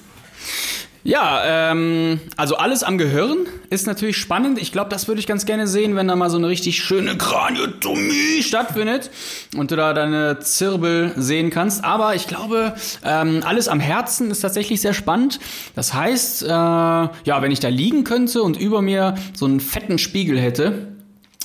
[1.07, 4.59] Ja, ähm, also alles am Gehirn ist natürlich spannend.
[4.59, 7.17] Ich glaube, das würde ich ganz gerne sehen, wenn da mal so eine richtig schöne
[7.17, 9.09] Kraniotomie stattfindet
[9.55, 11.85] und du da deine Zirbel sehen kannst.
[11.85, 15.39] Aber ich glaube, ähm, alles am Herzen ist tatsächlich sehr spannend.
[15.75, 19.99] Das heißt, äh, ja, wenn ich da liegen könnte und über mir so einen fetten
[19.99, 20.96] Spiegel hätte,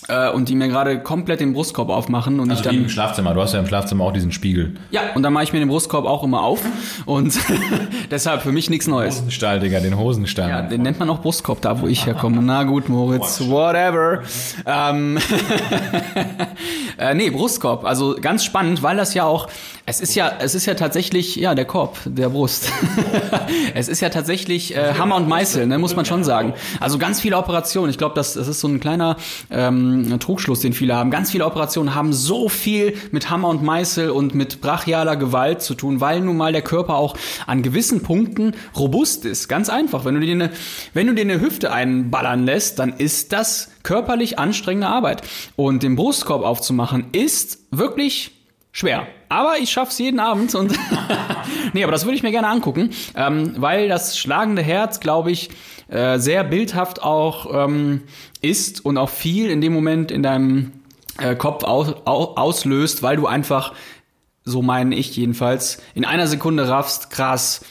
[0.08, 2.88] äh, und die mir gerade komplett den Brustkorb aufmachen und ich Also wie dann im
[2.88, 3.34] Schlafzimmer.
[3.34, 4.74] Du hast ja im Schlafzimmer auch diesen Spiegel.
[4.90, 6.60] ja und dann mache ich mir den Brustkorb auch immer auf
[7.06, 7.38] und
[8.10, 9.16] deshalb für mich nichts Neues.
[9.16, 10.48] Hosenstall, Digga, den Hosenstall.
[10.48, 12.40] Ja, den nennt man auch Brustkorb da, wo ich herkomme.
[12.42, 14.22] Na gut, Moritz, whatever.
[14.66, 15.18] Ähm,
[16.98, 17.84] äh, nee, Brustkorb.
[17.84, 19.48] Also ganz spannend, weil das ja auch,
[19.86, 22.70] es ist ja, es ist ja tatsächlich, ja, der Korb, der Brust.
[23.74, 26.54] es ist ja tatsächlich äh, Hammer und Meißel, ne, muss man schon sagen.
[26.80, 27.90] Also ganz viele Operationen.
[27.90, 29.16] Ich glaube, das, das ist so ein kleiner
[29.50, 31.10] ähm, Trugschluss, den viele haben.
[31.10, 35.74] Ganz viele Operationen haben so viel mit Hammer und Meißel und mit brachialer Gewalt zu
[35.74, 39.48] tun, weil nun mal der Körper auch an gewissen Punkten robust ist.
[39.48, 40.04] Ganz einfach.
[40.04, 40.50] Wenn du dir eine,
[40.94, 45.22] wenn du dir eine Hüfte einballern lässt, dann ist das körperlich anstrengende Arbeit.
[45.56, 48.32] Und den Brustkorb aufzumachen ist wirklich
[48.72, 49.06] schwer.
[49.28, 50.72] Aber ich schaff's jeden Abend und
[51.72, 55.50] nee, aber das würde ich mir gerne angucken, ähm, weil das schlagende Herz, glaube ich,
[55.92, 58.02] äh, sehr bildhaft auch ähm,
[58.40, 60.72] ist und auch viel in dem Moment in deinem
[61.18, 63.74] äh, Kopf aus, au, auslöst, weil du einfach,
[64.44, 67.62] so meine ich jedenfalls, in einer Sekunde raffst, krass,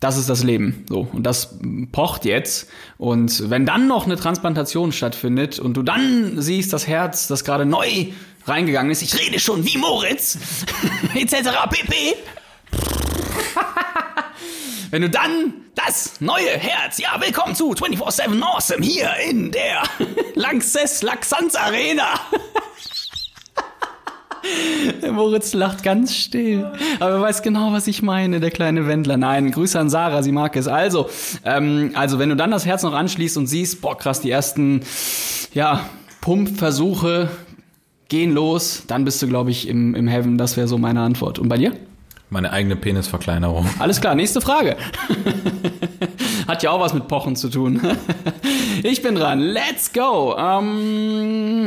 [0.00, 0.84] das ist das Leben.
[0.88, 1.08] So.
[1.12, 1.58] Und das
[1.92, 2.68] pocht jetzt.
[2.98, 7.64] Und wenn dann noch eine Transplantation stattfindet und du dann siehst, das Herz, das gerade
[7.64, 8.06] neu
[8.46, 10.38] reingegangen ist, ich rede schon wie Moritz,
[11.14, 11.50] etc.
[11.70, 11.94] pp.
[14.90, 19.82] Wenn du dann das neue Herz, ja, willkommen zu 24-7 Awesome hier in der
[20.34, 22.04] Lanxess Laxanz Arena.
[25.02, 26.70] Der Moritz lacht ganz still.
[27.00, 29.16] Aber er weiß genau, was ich meine, der kleine Wendler.
[29.16, 30.68] Nein, Grüße an Sarah, sie mag es.
[30.68, 31.10] Also,
[31.44, 34.82] ähm, also wenn du dann das Herz noch anschließt und siehst, boah, krass, die ersten,
[35.52, 35.90] ja,
[36.20, 37.28] Pumpversuche
[38.08, 40.38] gehen los, dann bist du, glaube ich, im, im Heaven.
[40.38, 41.38] Das wäre so meine Antwort.
[41.38, 41.72] Und bei dir?
[42.30, 43.68] Meine eigene Penisverkleinerung.
[43.78, 44.76] Alles klar, nächste Frage.
[46.46, 47.80] Hat ja auch was mit Pochen zu tun.
[48.82, 49.40] Ich bin dran.
[49.40, 50.36] Let's go.
[50.38, 51.64] Ähm,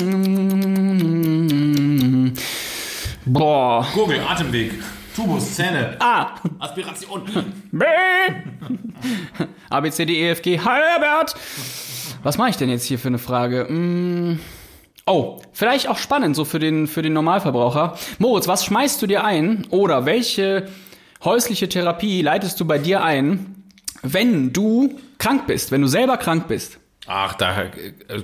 [3.26, 3.86] boah.
[3.94, 4.74] Gurgel, Atemweg,
[5.16, 6.36] Tubus, Zähne, A.
[6.60, 7.24] Aspiration.
[7.72, 7.86] B.
[9.70, 10.60] A, B, C, D, E, F, G.
[10.60, 11.36] Herbert.
[12.24, 13.66] Was mache ich denn jetzt hier für eine Frage?
[13.66, 14.40] Mm.
[15.06, 17.98] Oh, vielleicht auch spannend so für den, für den Normalverbraucher.
[18.20, 20.68] Moritz, was schmeißt du dir ein oder welche
[21.24, 23.64] häusliche Therapie leitest du bei dir ein,
[24.04, 26.81] wenn du krank bist, wenn du selber krank bist?
[27.08, 27.64] Ach, da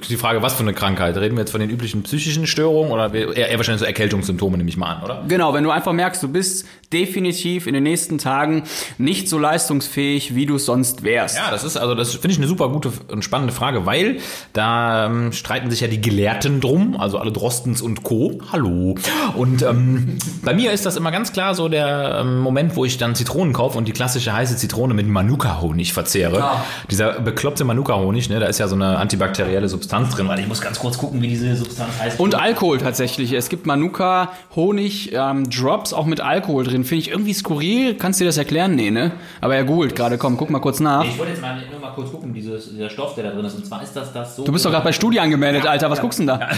[0.08, 1.18] die Frage, was für eine Krankheit?
[1.18, 4.78] Reden wir jetzt von den üblichen psychischen Störungen oder eher, wahrscheinlich so Erkältungssymptome, nehme ich
[4.78, 5.24] mal an, oder?
[5.28, 8.64] Genau, wenn du einfach merkst, du bist definitiv in den nächsten Tagen
[9.00, 11.38] nicht so leistungsfähig, wie du sonst wärst.
[11.38, 14.20] Ja, das ist also, das finde ich eine super gute und spannende Frage, weil
[14.54, 18.40] da ähm, streiten sich ja die Gelehrten drum, also alle Drostens und Co.
[18.52, 18.94] Hallo.
[19.36, 23.00] Und ähm, bei mir ist das immer ganz klar so der ähm, Moment, wo ich
[23.00, 26.38] dann Zitronen kaufe und die klassische heiße Zitrone mit Manuka-Honig verzehre.
[26.38, 26.66] Ja.
[26.92, 30.62] Dieser bekloppte Manuka-Honig, ne, da ist ja so eine antibakterielle Substanz drin, weil ich muss
[30.62, 32.20] ganz kurz gucken, wie diese Substanz heißt.
[32.20, 33.34] Und Alkohol tatsächlich.
[33.34, 36.84] Es gibt Manuka, Honig, ähm, Drops auch mit Alkohol drin.
[36.84, 37.96] Finde ich irgendwie skurril.
[37.96, 38.76] Kannst du dir das erklären?
[38.76, 39.12] Nee, ne?
[39.42, 40.18] Aber er googelt gerade.
[40.18, 41.06] Komm, guck mal kurz nach.
[41.06, 43.56] Ich wollte jetzt mal, nur mal kurz gucken, dieses, dieser Stoff, der da drin ist.
[43.56, 44.44] Und zwar ist das das so.
[44.44, 45.90] Du bist doch gerade bei Studi angemeldet, Alter.
[45.90, 46.50] Was guckst du denn da?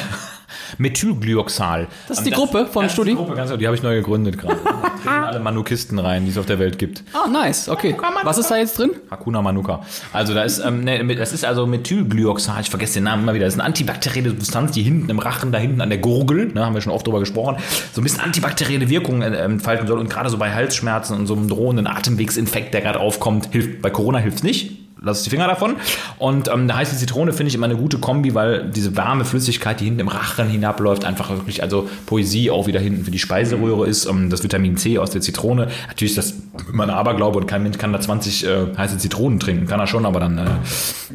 [0.77, 1.87] Methylglyoxal.
[2.07, 3.11] Das ist die Gruppe von das Studi?
[3.11, 4.57] Die Gruppe, ganz genau, die habe ich neu gegründet gerade.
[4.99, 7.03] Da treten alle Manukisten rein, die es auf der Welt gibt.
[7.13, 7.69] Ah, nice.
[7.69, 7.95] Okay.
[8.23, 8.91] Was ist da jetzt drin?
[9.09, 9.81] Hakuna Manuka.
[10.11, 13.45] Also da ist, ähm, ne, das ist also Methylglyoxal, ich vergesse den Namen immer wieder.
[13.45, 16.65] Das ist eine antibakterielle Substanz, die hinten im Rachen, da hinten an der Gurgel, ne,
[16.65, 17.57] haben wir schon oft drüber gesprochen,
[17.93, 19.99] so ein bisschen antibakterielle Wirkung äh, entfalten soll.
[19.99, 23.81] Und gerade so bei Halsschmerzen und so einem drohenden Atemwegsinfekt, der gerade aufkommt, hilft.
[23.81, 24.88] Bei Corona hilft es nicht.
[25.01, 25.75] Lass die Finger davon.
[26.17, 29.79] Und ähm, heißt die Zitrone, finde ich immer eine gute Kombi, weil diese warme Flüssigkeit,
[29.79, 33.87] die hinten im Rachen hinabläuft, einfach wirklich, also Poesie auch wieder hinten für die Speiseröhre
[33.87, 34.05] ist.
[34.05, 35.67] Ähm, das Vitamin C aus der Zitrone.
[35.87, 36.33] Natürlich ist das
[36.71, 39.67] immer ein Aberglaube und kein Mensch kann da 20 äh, heiße Zitronen trinken.
[39.67, 40.45] Kann er schon, aber dann äh,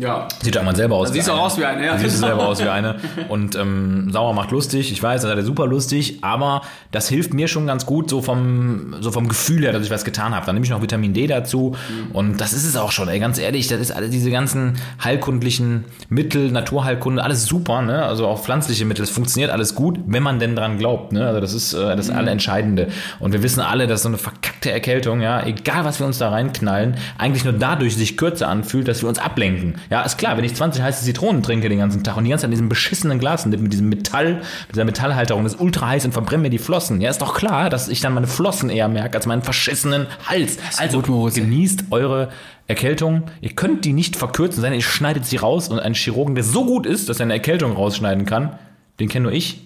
[0.01, 0.29] Ja.
[0.43, 1.13] sieht er einmal selber aus.
[1.13, 1.45] siehst wie auch eine.
[1.45, 1.93] aus wie eine, ja.
[1.93, 2.97] Dann Siehst du selber aus wie eine.
[3.29, 4.93] Und ähm, sauer macht lustig.
[4.93, 8.95] Ich weiß, das ist super lustig, aber das hilft mir schon ganz gut, so vom,
[9.01, 10.47] so vom Gefühl her, dass ich was getan habe.
[10.47, 11.77] Dann nehme ich noch Vitamin D dazu.
[12.15, 13.69] Und das ist es auch schon, ey, ganz ehrlich.
[13.79, 18.05] Das ist alles diese ganzen heilkundlichen Mittel, Naturheilkunde, alles super, ne?
[18.05, 21.27] Also auch pflanzliche Mittel, es funktioniert alles gut, wenn man denn dran glaubt, ne?
[21.27, 22.89] Also das ist äh, das Allerentscheidende.
[23.21, 26.31] Und wir wissen alle, dass so eine verkackte Erkältung, ja, egal was wir uns da
[26.31, 29.77] reinknallen, eigentlich nur dadurch sich kürzer anfühlt, dass wir uns ablenken.
[29.91, 32.43] Ja, ist klar, wenn ich 20 heiße Zitronen trinke den ganzen Tag und die ganze
[32.43, 36.13] Zeit in diesem beschissenen Glas mit diesem Metall, dieser Metallhalterung, das ist ultra heiß und
[36.13, 37.01] verbrennt mir die Flossen.
[37.01, 40.59] Ja, ist doch klar, dass ich dann meine Flossen eher merke als meinen verschissenen Hals.
[40.79, 42.29] Also genießt eure
[42.67, 43.25] Erkältung.
[43.41, 46.65] Ihr könnt die nicht verkürzen, sondern ihr schneidet sie raus und einen Chirurgen, der so
[46.65, 48.59] gut ist, dass er eine Erkältung rausschneiden kann,
[49.01, 49.61] den kenne nur ich.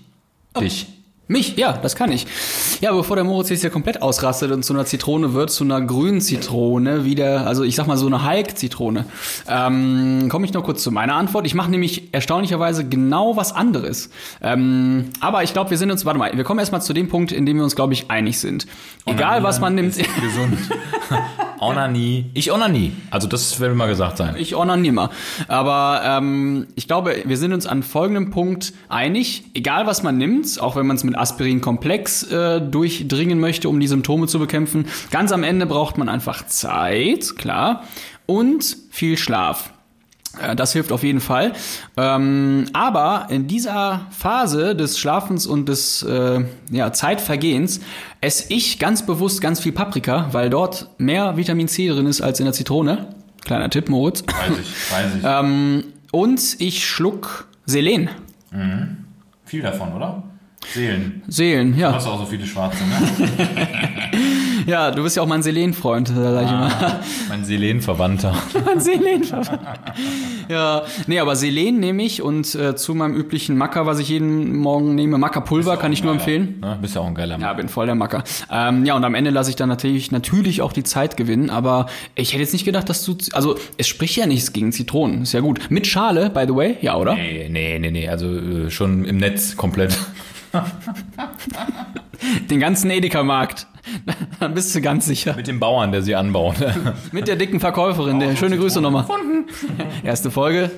[0.58, 0.88] Dich.
[1.28, 1.58] Mich?
[1.58, 2.26] Ja, das kann ich.
[2.80, 5.80] Ja, bevor der Moritz jetzt hier komplett ausrastet und zu einer Zitrone wird, zu einer
[5.82, 9.04] grünen Zitrone, wieder, also ich sag mal so eine Hulk-Zitrone,
[9.46, 11.44] ähm, komme ich noch kurz zu meiner Antwort.
[11.44, 14.08] Ich mache nämlich erstaunlicherweise genau was anderes.
[14.40, 17.30] Ähm, aber ich glaube, wir sind uns, warte mal, wir kommen erstmal zu dem Punkt,
[17.30, 18.66] in dem wir uns, glaube ich, einig sind.
[19.04, 19.96] Egal, was man nimmt.
[19.96, 20.58] Gesund.
[21.60, 22.30] Onanie.
[22.34, 22.92] Ich Onanie.
[23.10, 24.36] Also das will mal gesagt sein.
[24.38, 25.10] Ich onanimmer.
[25.48, 29.44] Aber ähm, ich glaube, wir sind uns an folgendem Punkt einig.
[29.54, 33.80] Egal was man nimmt, auch wenn man es mit Aspirin komplex äh, durchdringen möchte, um
[33.80, 37.84] die Symptome zu bekämpfen, ganz am Ende braucht man einfach Zeit, klar,
[38.26, 39.72] und viel Schlaf.
[40.42, 41.52] Äh, Das hilft auf jeden Fall.
[41.96, 47.80] Ähm, aber in dieser Phase des Schlafens und des äh, ja, Zeitvergehens
[48.20, 52.40] esse ich ganz bewusst ganz viel Paprika, weil dort mehr Vitamin C drin ist als
[52.40, 53.08] in der Zitrone.
[53.44, 54.22] Kleiner Tipp, Moritz.
[54.26, 55.22] Weiß ich, weiß ich.
[55.24, 58.08] Ähm, und ich schluck Selen.
[59.44, 60.22] Viel davon, oder?
[60.66, 61.22] Seelen.
[61.28, 61.94] Seelen, ja.
[61.94, 63.68] hast auch so viele schwarze, ne?
[64.68, 66.70] Ja, du bist ja auch mein Selenfreund, sag ich immer.
[67.30, 68.34] mein Seelenverwandter.
[68.66, 69.60] Mein Selenverwandt.
[70.50, 74.56] Ja, nee, aber Selen nehme ich und äh, zu meinem üblichen Macker, was ich jeden
[74.56, 76.58] Morgen nehme, Mackerpulver, kann ich nur empfehlen.
[76.60, 76.78] Ne?
[76.82, 77.48] Bist ja auch ein geiler Mann.
[77.48, 78.24] Ja, bin voll der Macker.
[78.52, 81.86] Ähm, ja, und am Ende lasse ich dann natürlich, natürlich auch die Zeit gewinnen, aber
[82.14, 85.32] ich hätte jetzt nicht gedacht, dass du, also es spricht ja nichts gegen Zitronen, ist
[85.32, 85.70] ja gut.
[85.70, 87.14] Mit Schale, by the way, ja, oder?
[87.14, 89.98] Nee, nee, nee, nee, also äh, schon im Netz komplett.
[92.50, 93.66] Den ganzen Edeka-Markt.
[94.40, 95.34] Dann bist du ganz sicher.
[95.34, 96.56] Mit dem Bauern, der sie anbaut.
[97.12, 98.20] Mit der dicken Verkäuferin.
[98.20, 99.06] Der, schöne Grüße nochmal.
[100.04, 100.70] Erste Folge.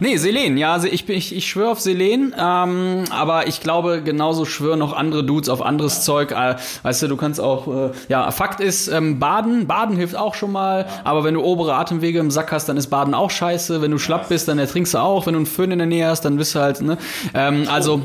[0.00, 0.56] nee, Selen.
[0.56, 2.34] Ja, ich, ich, ich schwöre auf Selen.
[2.38, 6.32] Ähm, aber ich glaube, genauso schwören noch andere Dudes auf anderes Zeug.
[6.32, 7.66] Äh, weißt du, du kannst auch...
[7.68, 9.66] Äh, ja, Fakt ist, ähm, Baden.
[9.66, 10.86] Baden hilft auch schon mal.
[11.04, 13.80] Aber wenn du obere Atemwege im Sack hast, dann ist Baden auch scheiße.
[13.80, 15.26] Wenn du schlapp bist, dann ertrinkst du auch.
[15.26, 16.80] Wenn du einen Föhn in der Nähe hast, dann bist du halt...
[16.82, 16.98] Ne?
[17.34, 18.02] Ähm, also...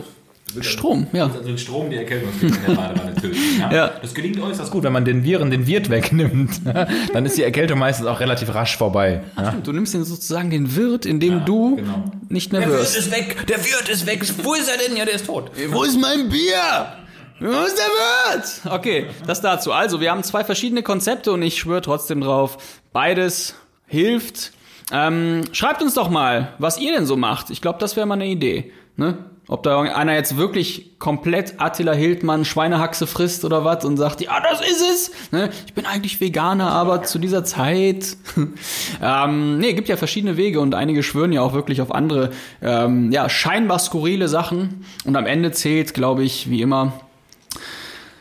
[0.61, 1.25] Strom, ja.
[1.25, 3.37] Also den Strom, die Erkältungsmittel in der Badewanne töten.
[3.59, 3.73] Ja?
[3.73, 3.91] Ja.
[4.01, 6.61] Das gelingt äußerst gut, wenn man den Viren den Wirt wegnimmt.
[7.13, 9.21] Dann ist die Erkältung meistens auch relativ rasch vorbei.
[9.37, 9.51] Ja?
[9.63, 12.05] Du nimmst den sozusagen den Wirt, in dem du genau.
[12.29, 12.97] nicht mehr Der Wirt wirst.
[12.97, 13.45] ist weg!
[13.47, 14.23] Der Wirt ist weg!
[14.43, 14.97] Wo ist er denn?
[14.97, 15.51] Ja, der ist tot.
[15.69, 16.93] Wo ist mein Bier?
[17.39, 18.73] Wo ist der Wirt?
[18.79, 19.71] Okay, das dazu.
[19.71, 22.57] Also, wir haben zwei verschiedene Konzepte und ich schwöre trotzdem drauf,
[22.93, 23.55] beides
[23.85, 24.53] hilft.
[24.91, 27.49] Ähm, schreibt uns doch mal, was ihr denn so macht.
[27.49, 28.71] Ich glaube, das wäre mal eine Idee.
[28.95, 29.17] Ne?
[29.49, 34.41] Ob da einer jetzt wirklich komplett Attila Hildmann Schweinehaxe frisst oder was und sagt, ja,
[34.41, 35.11] das ist es.
[35.31, 35.49] Ne?
[35.65, 38.17] Ich bin eigentlich Veganer, aber zu dieser Zeit.
[39.01, 42.31] ähm, nee, gibt ja verschiedene Wege und einige schwören ja auch wirklich auf andere,
[42.61, 44.85] ähm, ja, scheinbar skurrile Sachen.
[45.05, 46.99] Und am Ende zählt, glaube ich, wie immer,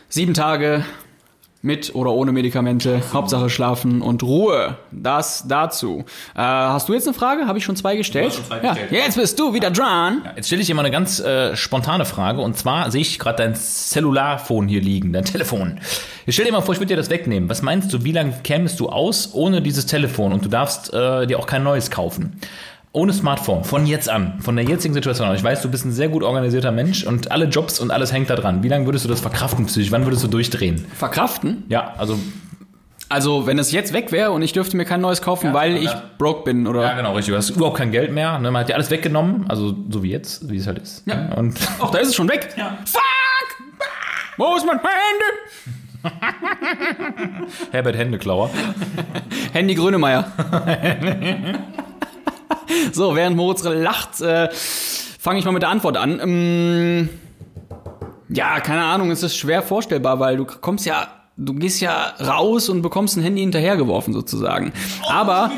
[0.09, 0.85] sieben Tage
[1.67, 4.77] mit oder ohne Medikamente, Hauptsache schlafen und Ruhe.
[4.93, 6.05] Das dazu.
[6.35, 7.47] Äh, hast du jetzt eine Frage?
[7.47, 8.33] Habe ich schon zwei gestellt?
[8.33, 8.71] schon zwei ja.
[8.71, 8.93] gestellt.
[8.93, 10.23] Jetzt bist du wieder dran.
[10.37, 12.41] Jetzt stelle ich dir mal eine ganz äh, spontane Frage.
[12.41, 15.81] Und zwar sehe ich gerade dein Cellularphone hier liegen, dein Telefon.
[16.25, 17.51] Jetzt stell dir mal vor, ich würde dir das wegnehmen.
[17.51, 20.33] Was meinst du, wie lange kämest du aus ohne dieses Telefon?
[20.33, 22.41] Und du darfst äh, dir auch kein neues kaufen.
[22.97, 25.37] Ohne Smartphone, von jetzt an, von der jetzigen Situation an.
[25.37, 28.31] Ich weiß, du bist ein sehr gut organisierter Mensch und alle Jobs und alles hängt
[28.31, 28.63] da dran.
[28.63, 29.93] Wie lange würdest du das verkraften psychisch?
[29.93, 30.83] Wann würdest du durchdrehen?
[30.95, 31.65] Verkraften?
[31.69, 32.19] Ja, also,
[33.11, 35.83] Also, wenn es jetzt weg wäre und ich dürfte mir kein neues kaufen, weil ja.
[35.83, 36.85] ich broke bin, oder?
[36.85, 37.33] ja genau, richtig.
[37.35, 38.39] Du hast überhaupt kein Geld mehr.
[38.39, 38.51] Ne?
[38.51, 41.07] Man hat dir alles weggenommen, also so wie jetzt, wie es halt ist.
[41.07, 41.35] Ja.
[41.37, 42.55] Und Ach, da ist es schon weg.
[42.87, 43.03] Fuck!
[44.39, 46.17] Wo ist mein Handy?
[47.73, 48.49] Herbert Händeklauer.
[49.53, 50.33] Handy Grönemeyer.
[52.93, 56.21] so, während Moritz lacht, äh, fange ich mal mit der Antwort an.
[56.21, 57.09] Ähm,
[58.29, 62.69] ja, keine Ahnung, es ist schwer vorstellbar, weil du kommst ja, du gehst ja raus
[62.69, 64.73] und bekommst ein Handy hinterhergeworfen sozusagen.
[65.09, 65.51] Aber,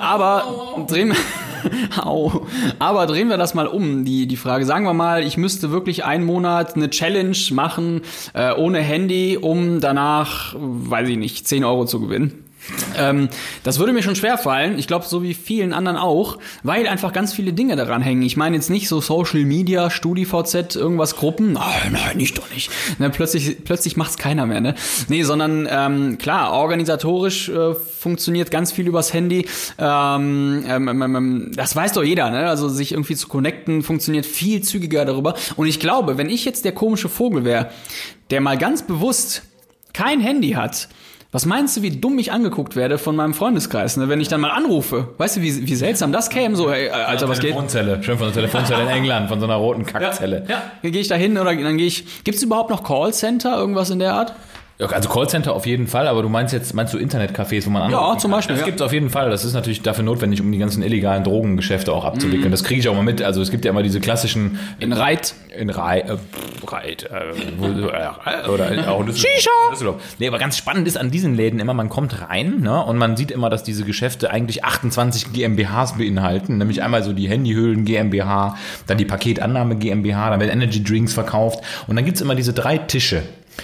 [0.00, 1.16] aber drehen wir,
[2.04, 2.46] Au.
[2.78, 4.64] aber drehen wir das mal um, die, die Frage.
[4.66, 9.80] Sagen wir mal, ich müsste wirklich einen Monat eine Challenge machen, äh, ohne Handy, um
[9.80, 12.43] danach, weiß ich nicht, 10 Euro zu gewinnen.
[12.96, 13.28] Ähm,
[13.62, 14.78] das würde mir schon schwer fallen.
[14.78, 18.22] Ich glaube, so wie vielen anderen auch, weil einfach ganz viele Dinge daran hängen.
[18.22, 21.52] Ich meine jetzt nicht so Social Media, StudiVZ, irgendwas Gruppen.
[21.52, 22.70] Nein, nein, nicht doch nicht.
[22.98, 24.60] Ne, plötzlich plötzlich macht's keiner mehr.
[24.60, 24.74] Ne?
[25.08, 29.46] Nee, sondern ähm, klar, organisatorisch äh, funktioniert ganz viel übers Handy.
[29.78, 32.30] Ähm, ähm, ähm, ähm, das weiß doch jeder.
[32.30, 32.48] Ne?
[32.48, 35.34] Also sich irgendwie zu connecten funktioniert viel zügiger darüber.
[35.56, 37.70] Und ich glaube, wenn ich jetzt der komische Vogel wäre,
[38.30, 39.42] der mal ganz bewusst
[39.92, 40.88] kein Handy hat,
[41.34, 44.40] was meinst du, wie dumm ich angeguckt werde von meinem Freundeskreis, ne, wenn ich dann
[44.40, 45.08] mal anrufe?
[45.18, 46.54] Weißt du, wie, wie seltsam das käme?
[46.54, 47.50] So, ey, Alter, was geht?
[47.50, 48.00] Telefonzelle.
[48.04, 50.46] Schön von der Telefonzelle in England, von so einer roten Kackzelle.
[50.48, 52.22] Ja, dann gehe ich da hin oder dann gehe ich.
[52.22, 54.32] Gibt's überhaupt noch Callcenter, irgendwas in der Art?
[54.80, 58.04] Also Callcenter auf jeden Fall, aber du meinst jetzt, meinst du Internetcafés, wo man anrufen
[58.12, 58.32] Ja, zum?
[58.32, 58.66] Beispiel, Das ja.
[58.66, 59.30] gibt's auf jeden Fall.
[59.30, 62.50] Das ist natürlich dafür notwendig, um die ganzen illegalen Drogengeschäfte auch abzuwickeln.
[62.50, 63.22] Das kriege ich auch mal mit.
[63.22, 65.34] Also es gibt ja immer diese klassischen In Reit.
[65.56, 66.16] in Rei, äh,
[66.66, 67.08] Reit, äh,
[67.56, 69.06] wo, äh, oder auch.
[69.14, 69.50] Shisha!
[70.18, 73.16] Nee, aber ganz spannend ist an diesen Läden immer, man kommt rein ne, und man
[73.16, 76.58] sieht immer, dass diese Geschäfte eigentlich 28 GmbHs beinhalten.
[76.58, 78.56] Nämlich einmal so die Handyhüllen GmbH,
[78.88, 82.78] dann die Paketannahme GmbH, dann werden Energy Drinks verkauft und dann gibt's immer diese drei
[82.78, 83.22] Tische.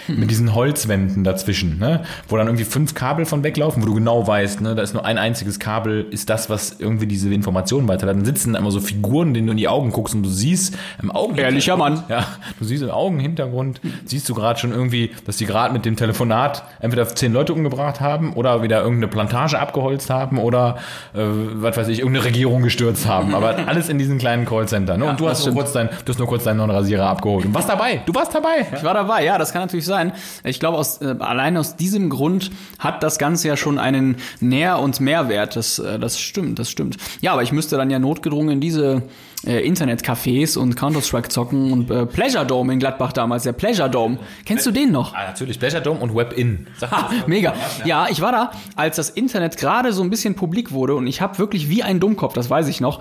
[0.08, 2.02] Mit diesen Holzwänden dazwischen, ne?
[2.28, 4.74] wo dann irgendwie fünf Kabel von weglaufen, wo du genau weißt, ne?
[4.74, 8.20] da ist nur ein einziges Kabel, ist das, was irgendwie diese Informationen weiterleitet.
[8.20, 11.10] Dann sitzen immer so Figuren, denen du in die Augen guckst und du siehst im
[11.10, 11.36] Augen.
[11.36, 12.02] Ehrlicher Mann.
[12.08, 12.26] Ja,
[12.58, 16.64] du siehst im Augenhintergrund, siehst du gerade schon irgendwie, dass die gerade mit dem Telefonat
[16.80, 20.78] entweder zehn Leute umgebracht haben oder wieder irgendeine Plantage abgeholzt haben oder,
[21.14, 23.34] äh, was weiß ich, irgendeine Regierung gestürzt haben.
[23.34, 24.96] Aber alles in diesen kleinen Callcenter.
[24.96, 25.04] Ne?
[25.04, 27.44] und du hast, nur kurz dein, du hast nur kurz deinen neuen Rasierer abgeholt.
[27.44, 28.00] Und warst dabei.
[28.06, 28.66] Du warst dabei.
[28.74, 30.12] Ich war dabei, ja, das kann natürlich sein.
[30.44, 34.78] Ich glaube, aus, äh, allein aus diesem Grund hat das Ganze ja schon einen Nähr-
[34.80, 35.56] und Mehrwert.
[35.56, 36.96] Das, äh, das stimmt, das stimmt.
[37.20, 39.02] Ja, aber ich müsste dann ja notgedrungen in diese
[39.46, 44.18] äh, Internetcafés und Counter-Strike zocken und äh, Pleasure Dome in Gladbach damals, der Pleasure Dome.
[44.44, 45.14] Kennst du den noch?
[45.14, 45.58] Ah, natürlich.
[45.58, 46.66] Pleasure Dome und Web-In.
[46.90, 47.54] Ha, mega.
[47.84, 51.20] Ja, ich war da, als das Internet gerade so ein bisschen publik wurde und ich
[51.20, 53.00] habe wirklich wie ein Dummkopf, das weiß ich noch,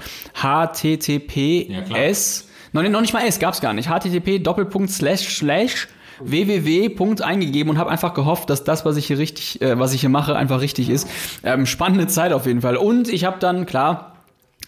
[1.08, 5.88] HTTPS, noch, nicht- noch nicht mal S, gab's gar nicht, HTTP Doppelpunkt Slash Slash
[6.20, 6.96] www.
[7.22, 10.10] Eingegeben und habe einfach gehofft, dass das, was ich hier richtig, äh, was ich hier
[10.10, 11.08] mache, einfach richtig ist.
[11.44, 12.78] Ähm, spannende Zeit auf jeden Fall.
[12.78, 14.19] Und ich habe dann, klar,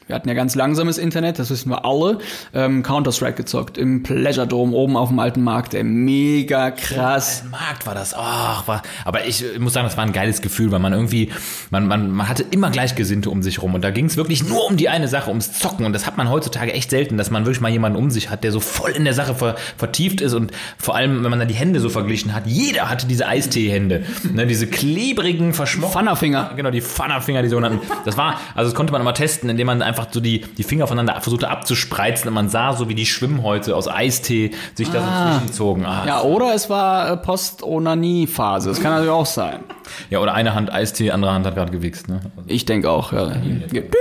[0.08, 2.20] wir hatten ja ganz langsames Internet, das wissen wir alle.
[2.54, 5.74] Ähm, Counter-Strike gezockt im Pleasure Dome oben auf dem alten Markt.
[5.74, 7.44] Ey, mega krass.
[7.50, 8.14] Markt war das.
[8.14, 11.32] Ach, war, aber ich muss sagen, das war ein geiles Gefühl, weil man irgendwie,
[11.70, 14.68] man, man, man hatte immer Gleichgesinnte um sich rum und da ging es wirklich nur
[14.68, 17.46] um die eine Sache, ums Zocken und das hat man heutzutage echt selten, dass man
[17.46, 20.34] wirklich mal jemanden um sich hat, der so voll in der Sache ver, vertieft ist
[20.34, 24.04] und vor allem, wenn man dann die Hände so verglichen hat, jeder hatte diese Eistee-Hände,
[24.34, 26.54] ne, diese klebrigen, verschmockten Pfannerfinger.
[26.56, 27.80] Genau, die Pfannerfinger, die sogenannten.
[28.06, 30.88] Das war, also das konnte man immer testen, indem man einfach so die, die Finger
[30.88, 35.40] voneinander versuchte abzuspreizen und man sah so, wie die Schwimmhäute aus Eistee sich da so
[35.40, 35.86] zwischenzogen.
[35.86, 38.70] Ah, Ja, oder es war äh, Post-Onanie-Phase.
[38.70, 39.64] Das kann natürlich auch sein.
[40.10, 42.08] Ja, oder eine Hand Eistee, andere Hand hat gerade gewichst.
[42.08, 42.22] Ne?
[42.38, 43.12] Also, Ich denke auch.
[43.14, 43.28] Ja.
[43.28, 43.92] Düt.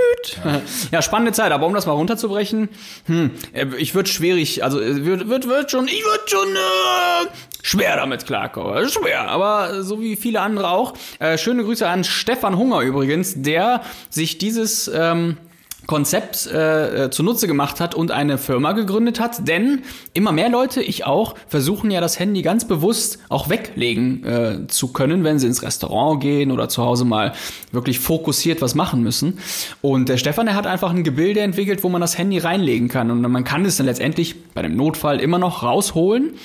[0.91, 1.51] ja, spannende Zeit.
[1.51, 2.69] Aber um das mal runterzubrechen,
[3.05, 7.27] hm, äh, ich würde schwierig, also äh, wird, wird, wird schon, ich würde schon äh,
[7.63, 8.89] schwer damit klarkommen.
[8.89, 10.93] Schwer, aber so wie viele andere auch.
[11.19, 15.37] Äh, schöne Grüße an Stefan Hunger übrigens, der sich dieses ähm,
[15.91, 19.81] Konzept äh, äh, zunutze gemacht hat und eine Firma gegründet hat, denn
[20.13, 24.93] immer mehr Leute, ich auch, versuchen ja das Handy ganz bewusst auch weglegen äh, zu
[24.93, 27.33] können, wenn sie ins Restaurant gehen oder zu Hause mal
[27.73, 29.39] wirklich fokussiert was machen müssen.
[29.81, 33.11] Und der Stefan, der hat einfach ein Gebilde entwickelt, wo man das Handy reinlegen kann
[33.11, 36.35] und man kann es dann letztendlich bei dem Notfall immer noch rausholen,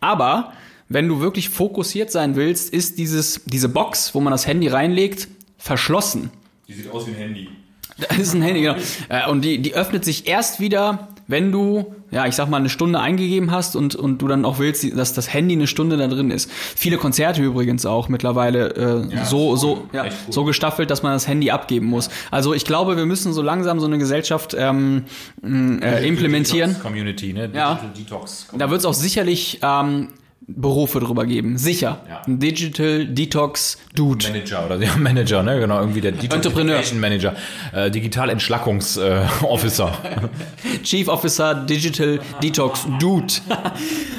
[0.00, 0.54] aber
[0.88, 5.28] wenn du wirklich fokussiert sein willst, ist dieses, diese Box, wo man das Handy reinlegt,
[5.58, 6.30] verschlossen.
[6.66, 7.48] die sieht aus wie ein Handy.
[7.96, 8.76] Das ist ein Handy, genau.
[9.08, 12.68] Äh, Und die, die öffnet sich erst wieder, wenn du, ja, ich sag mal, eine
[12.68, 16.06] Stunde eingegeben hast und, und du dann auch willst, dass das Handy eine Stunde da
[16.08, 16.50] drin ist.
[16.50, 20.32] Viele Konzerte übrigens auch mittlerweile äh, so, so, ja, Echt cool.
[20.32, 22.10] so gestaffelt, dass man das Handy abgeben muss.
[22.30, 25.04] Also ich glaube, wir müssen so langsam so eine Gesellschaft ähm,
[25.42, 26.76] äh, implementieren.
[26.80, 27.50] Community, ne?
[27.54, 27.74] Ja.
[27.74, 28.48] Digital Detox.
[28.58, 30.08] Da wird es auch sicherlich ähm,
[30.46, 31.56] Berufe drüber geben.
[31.56, 32.00] Sicher.
[32.08, 32.22] Ja.
[32.26, 34.26] Ein Digital Detox Dude.
[34.26, 35.58] Manager oder ja, Manager, ne?
[35.58, 36.76] Genau, irgendwie der Entrepreneur.
[36.76, 37.34] Detoxification Manager,
[37.72, 39.92] äh, Digital Entschlackungs äh, Officer.
[40.82, 43.32] Chief Officer Digital Detox Dude.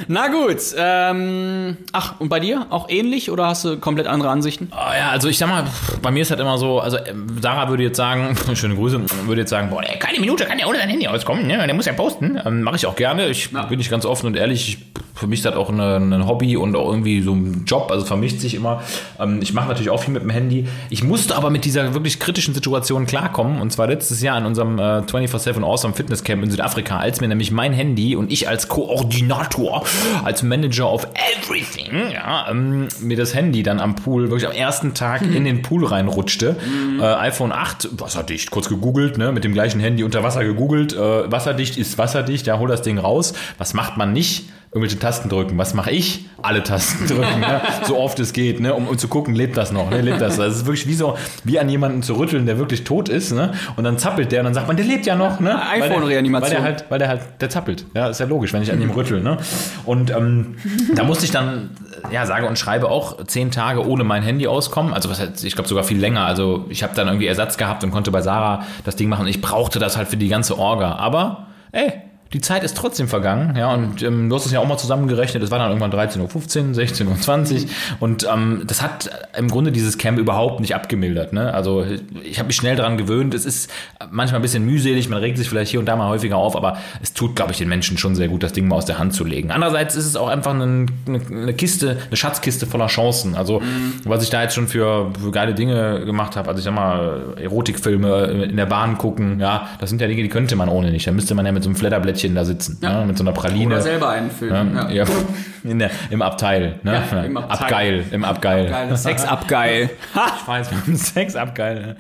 [0.07, 0.57] Na gut.
[0.78, 4.69] Ähm, ach, und bei dir auch ähnlich oder hast du komplett andere Ansichten?
[4.71, 5.65] Ah, ja, also ich sag mal,
[6.01, 9.41] bei mir ist halt immer so, also ähm, Sarah würde jetzt sagen, schöne Grüße, würde
[9.41, 11.63] jetzt sagen, boah, ey, keine Minute kann ja ohne sein Handy auskommen, ne?
[11.65, 12.39] Der muss ja posten.
[12.43, 13.28] Ähm, Mache ich auch gerne.
[13.28, 16.28] Ich bin nicht ganz offen und ehrlich, ich für mich ist das auch eine, ein
[16.28, 18.82] Hobby und auch irgendwie so ein Job, also vermischt sich immer.
[19.20, 20.68] Ähm, ich mache natürlich auch viel mit dem Handy.
[20.89, 24.80] Ich musste aber mit dieser wirklich kritischen Situation klarkommen und zwar letztes Jahr in unserem
[24.80, 28.68] äh, 24-7 Awesome Fitness Camp in Südafrika, als mir nämlich mein Handy und ich als
[28.68, 29.86] Koordinator,
[30.24, 31.07] als Manager of
[31.38, 35.61] everything, ja, ähm, mir das Handy dann am Pool wirklich am ersten Tag in den
[35.61, 36.55] Pool reinrutschte.
[36.99, 41.32] Äh, iPhone 8, wasserdicht, kurz gegoogelt, ne, mit dem gleichen Handy unter Wasser gegoogelt, äh,
[41.32, 43.34] wasserdicht ist wasserdicht, ja, hol das Ding raus.
[43.57, 44.49] Was macht man nicht?
[44.76, 45.57] Irgendwelche Tasten drücken.
[45.57, 46.26] Was mache ich?
[46.41, 47.61] Alle Tasten drücken, ne?
[47.86, 48.73] so oft es geht, ne?
[48.73, 50.01] um, um zu gucken, lebt das noch, ne?
[50.01, 50.36] lebt das.
[50.36, 53.53] Das ist wirklich wie so, wie an jemanden zu rütteln, der wirklich tot ist, ne?
[53.78, 55.39] und dann zappelt der und dann sagt man, der lebt ja noch.
[55.39, 55.57] Ne?
[55.78, 56.41] IPhone-Reanimation.
[56.41, 57.86] Weil der halt, weil der halt, der zappelt.
[57.95, 59.21] Ja, ist ja logisch, wenn ich an ihm rüttel.
[59.21, 59.38] Ne?
[59.86, 60.57] Und ähm,
[60.93, 61.69] da musste ich dann,
[62.11, 64.93] ja, sage und schreibe auch zehn Tage ohne mein Handy auskommen.
[64.93, 66.26] Also was heißt, ich glaube sogar viel länger.
[66.26, 69.26] Also ich habe dann irgendwie Ersatz gehabt und konnte bei Sarah das Ding machen.
[69.28, 70.95] Ich brauchte das halt für die ganze Orga.
[70.95, 71.93] Aber, ey,
[72.36, 75.41] die Zeit ist trotzdem vergangen, ja, und ähm, du hast es ja auch mal zusammengerechnet,
[75.41, 77.69] es war dann irgendwann 13.15 Uhr, 16.20 Uhr
[78.01, 81.53] und ähm, das hat im Grunde dieses Camp überhaupt nicht abgemildert, ne?
[81.53, 81.86] Also
[82.25, 83.71] ich habe mich schnell daran gewöhnt, es ist
[84.11, 86.77] manchmal ein bisschen mühselig, man regt sich vielleicht hier und da mal häufiger auf, aber
[87.01, 89.13] es tut, glaube ich, den Menschen schon sehr gut, das Ding mal aus der Hand
[89.13, 89.51] zu legen.
[89.51, 93.61] Andererseits ist es auch einfach eine, eine, Kiste, eine Schatzkiste voller Chancen, also
[94.03, 97.36] was ich da jetzt schon für, für geile Dinge gemacht habe, also ich sag mal,
[97.41, 101.07] Erotikfilme in der Bahn gucken, ja, das sind ja Dinge, die könnte man ohne nicht,
[101.07, 103.01] da müsste man ja mit so einem Flatterblättchen da sitzen, Ja.
[103.01, 103.05] ne?
[103.05, 103.67] mit so einer Praline.
[103.67, 104.76] Oder selber einen Film.
[104.76, 105.05] Ja, ja.
[105.63, 106.80] In der, Im Abteil.
[106.84, 106.93] Ne?
[107.11, 107.57] Ja, im Abteil.
[107.59, 108.05] Abgeil.
[108.11, 108.69] Im Abgeil.
[108.69, 109.89] Geil, Sex abgeil.
[110.41, 111.76] Ich weiß, beim Sex abgeil.
[111.82, 111.95] ne?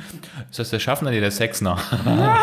[0.51, 1.09] Ist das der Schaffner?
[1.11, 1.77] Der Sexner.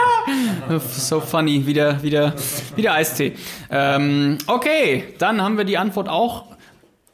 [0.96, 2.34] So funny, wieder, wieder,
[2.76, 3.34] wieder Eistee.
[3.70, 6.46] Ähm, okay, dann haben wir die Antwort auch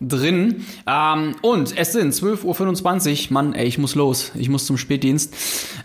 [0.00, 0.64] drin.
[0.86, 3.32] Ähm, und es sind 12.25 Uhr.
[3.32, 4.32] Mann, ey, ich muss los.
[4.36, 5.34] Ich muss zum Spätdienst.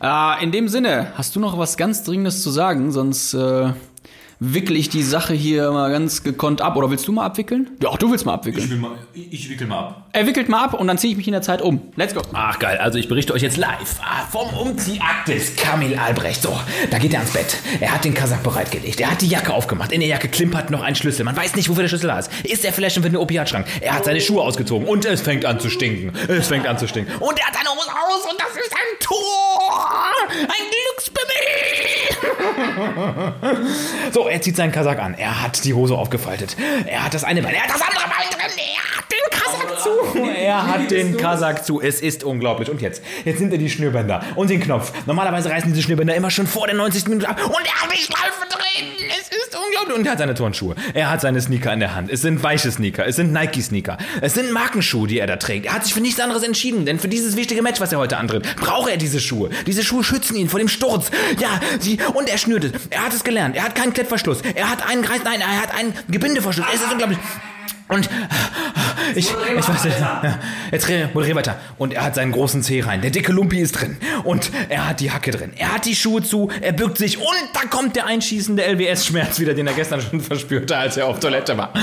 [0.02, 2.92] Äh, in dem Sinne, hast du noch was ganz Dringendes zu sagen?
[2.92, 3.70] Sonst äh,
[4.40, 6.76] wickel ich die Sache hier mal ganz gekonnt ab.
[6.76, 7.72] Oder willst du mal abwickeln?
[7.82, 8.70] Ja, auch du willst mal abwickeln.
[8.70, 10.10] will mal, ich wickel mal ab.
[10.14, 11.82] Er wickelt mal ab und dann ziehe ich mich in der Zeit um.
[11.96, 12.22] Let's go.
[12.34, 16.42] Ach geil, also ich berichte euch jetzt live ah, vom Umziehakt des Kamil Albrecht.
[16.42, 16.58] So,
[16.92, 17.58] da geht er ans Bett.
[17.80, 19.00] Er hat den Kasach bereitgelegt.
[19.00, 19.92] Er hat die Jacke aufgemacht.
[19.92, 21.24] In der Jacke klimpert noch ein Schlüssel.
[21.24, 22.30] Man weiß nicht, wofür der Schlüssel da ist.
[22.44, 23.66] Ist er vielleicht schon für den Opiatschrank?
[23.82, 26.12] Er hat seine Schuhe ausgezogen und es fängt an zu stinken.
[26.28, 27.14] Es fängt an zu stinken.
[27.20, 30.02] Und er hat seine Hose aus und das ist ein Tor.
[30.30, 31.44] Ein Glücksbaby.
[34.14, 35.16] So, er zieht seinen Kasach an.
[35.16, 36.56] Er hat die Hose aufgefaltet.
[36.86, 37.54] Er hat das eine Bein.
[37.54, 38.58] Er hat das andere Bein drin.
[38.58, 40.24] Er hat den Kasach zu.
[40.30, 41.82] Er hat den Kasach zu.
[41.82, 42.70] Es ist unglaublich.
[42.70, 43.02] Und jetzt?
[43.26, 44.94] Jetzt nimmt er die Schnürbänder und den Knopf.
[45.06, 47.08] Normalerweise reißen diese Schnürbänder immer schon vor der 90.
[47.08, 47.40] Minute ab.
[47.46, 48.88] Und er hat die Schleife drin.
[49.10, 49.98] Es ist unglaublich.
[49.98, 50.76] Und er hat seine Turnschuhe.
[50.94, 52.12] Er hat seine Sneaker in der Hand.
[52.12, 53.06] Es sind weiche Sneaker.
[53.06, 53.98] Es sind Nike-Sneaker.
[54.22, 55.66] Es sind Markenschuhe, die er da trägt.
[55.66, 56.86] Er hat sich für nichts anderes entschieden.
[56.86, 59.50] Denn für dieses wichtige Match, was er heute antritt, braucht er diese Schuhe.
[59.66, 61.12] Diese Schuhe schützen ihn vor dem Sturz.
[61.40, 62.72] Ja, sie, und er schnürt es.
[62.90, 63.56] Er hat es gelernt.
[63.56, 64.42] Er hat keinen Klettverschluss.
[64.56, 66.68] Er hat einen Kreis, nein, er hat einen Gebindeverschluss.
[66.74, 67.20] Es ist unglaublich.
[67.94, 68.10] Und
[69.16, 70.00] ich, ich weiß nicht.
[70.00, 70.40] Ja,
[70.72, 71.56] jetzt moderier weiter.
[71.78, 73.02] Und er hat seinen großen Zeh rein.
[73.02, 73.98] Der dicke Lumpi ist drin.
[74.24, 75.52] Und er hat die Hacke drin.
[75.56, 76.50] Er hat die Schuhe zu.
[76.62, 77.18] Er bückt sich.
[77.20, 81.20] Und da kommt der einschießende LWS-Schmerz wieder, den er gestern schon verspürte, als er auf
[81.20, 81.74] Toilette war.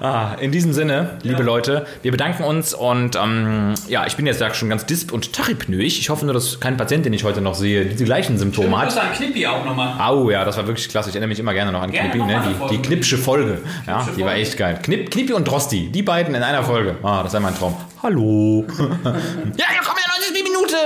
[0.00, 2.74] Ah, in diesem Sinne, liebe Leute, wir bedanken uns.
[2.74, 5.98] Und ähm, ja, ich bin jetzt schon ganz disp- und tachypnoig.
[5.98, 8.96] Ich hoffe nur, dass kein Patient, den ich heute noch sehe, diese gleichen Symptome hat.
[8.98, 9.94] an Knippi auch nochmal.
[9.98, 11.08] Au, ja, das war wirklich klasse.
[11.08, 12.42] Ich erinnere mich immer gerne noch an Gerne Knippi, ne?
[12.70, 13.60] Die, die Knippsche Folge.
[13.86, 14.78] Ja, die war echt geil.
[14.82, 16.96] Knipp, Knippi und Drosti, die beiden in einer Folge.
[17.02, 17.76] Ah, das war mein Traum.
[18.02, 18.64] Hallo.
[18.78, 20.76] ja, ja, komm ja, 90 Minute.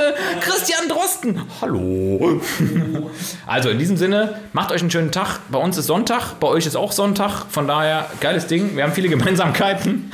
[0.40, 1.40] Christian Drosten.
[1.62, 2.40] Hallo.
[3.46, 5.40] also in diesem Sinne, macht euch einen schönen Tag.
[5.50, 7.46] Bei uns ist Sonntag, bei euch ist auch Sonntag.
[7.48, 8.76] Von daher, geiles Ding.
[8.76, 10.12] Wir haben viele Gemeinsamkeiten.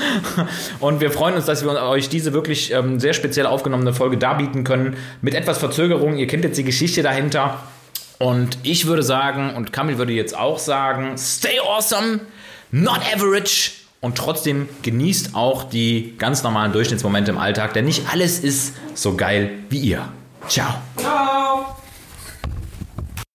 [0.78, 4.62] Und wir freuen uns, dass wir euch diese wirklich ähm, sehr speziell aufgenommene Folge darbieten
[4.62, 4.96] können.
[5.22, 6.18] Mit etwas Verzögerung.
[6.18, 7.58] Ihr kennt jetzt die Geschichte dahinter.
[8.18, 12.20] Und ich würde sagen, und Kamil würde jetzt auch sagen, stay awesome,
[12.70, 18.38] not average und trotzdem genießt auch die ganz normalen Durchschnittsmomente im Alltag, denn nicht alles
[18.38, 20.08] ist so geil wie ihr.
[20.46, 20.74] Ciao.
[20.96, 21.45] Ciao.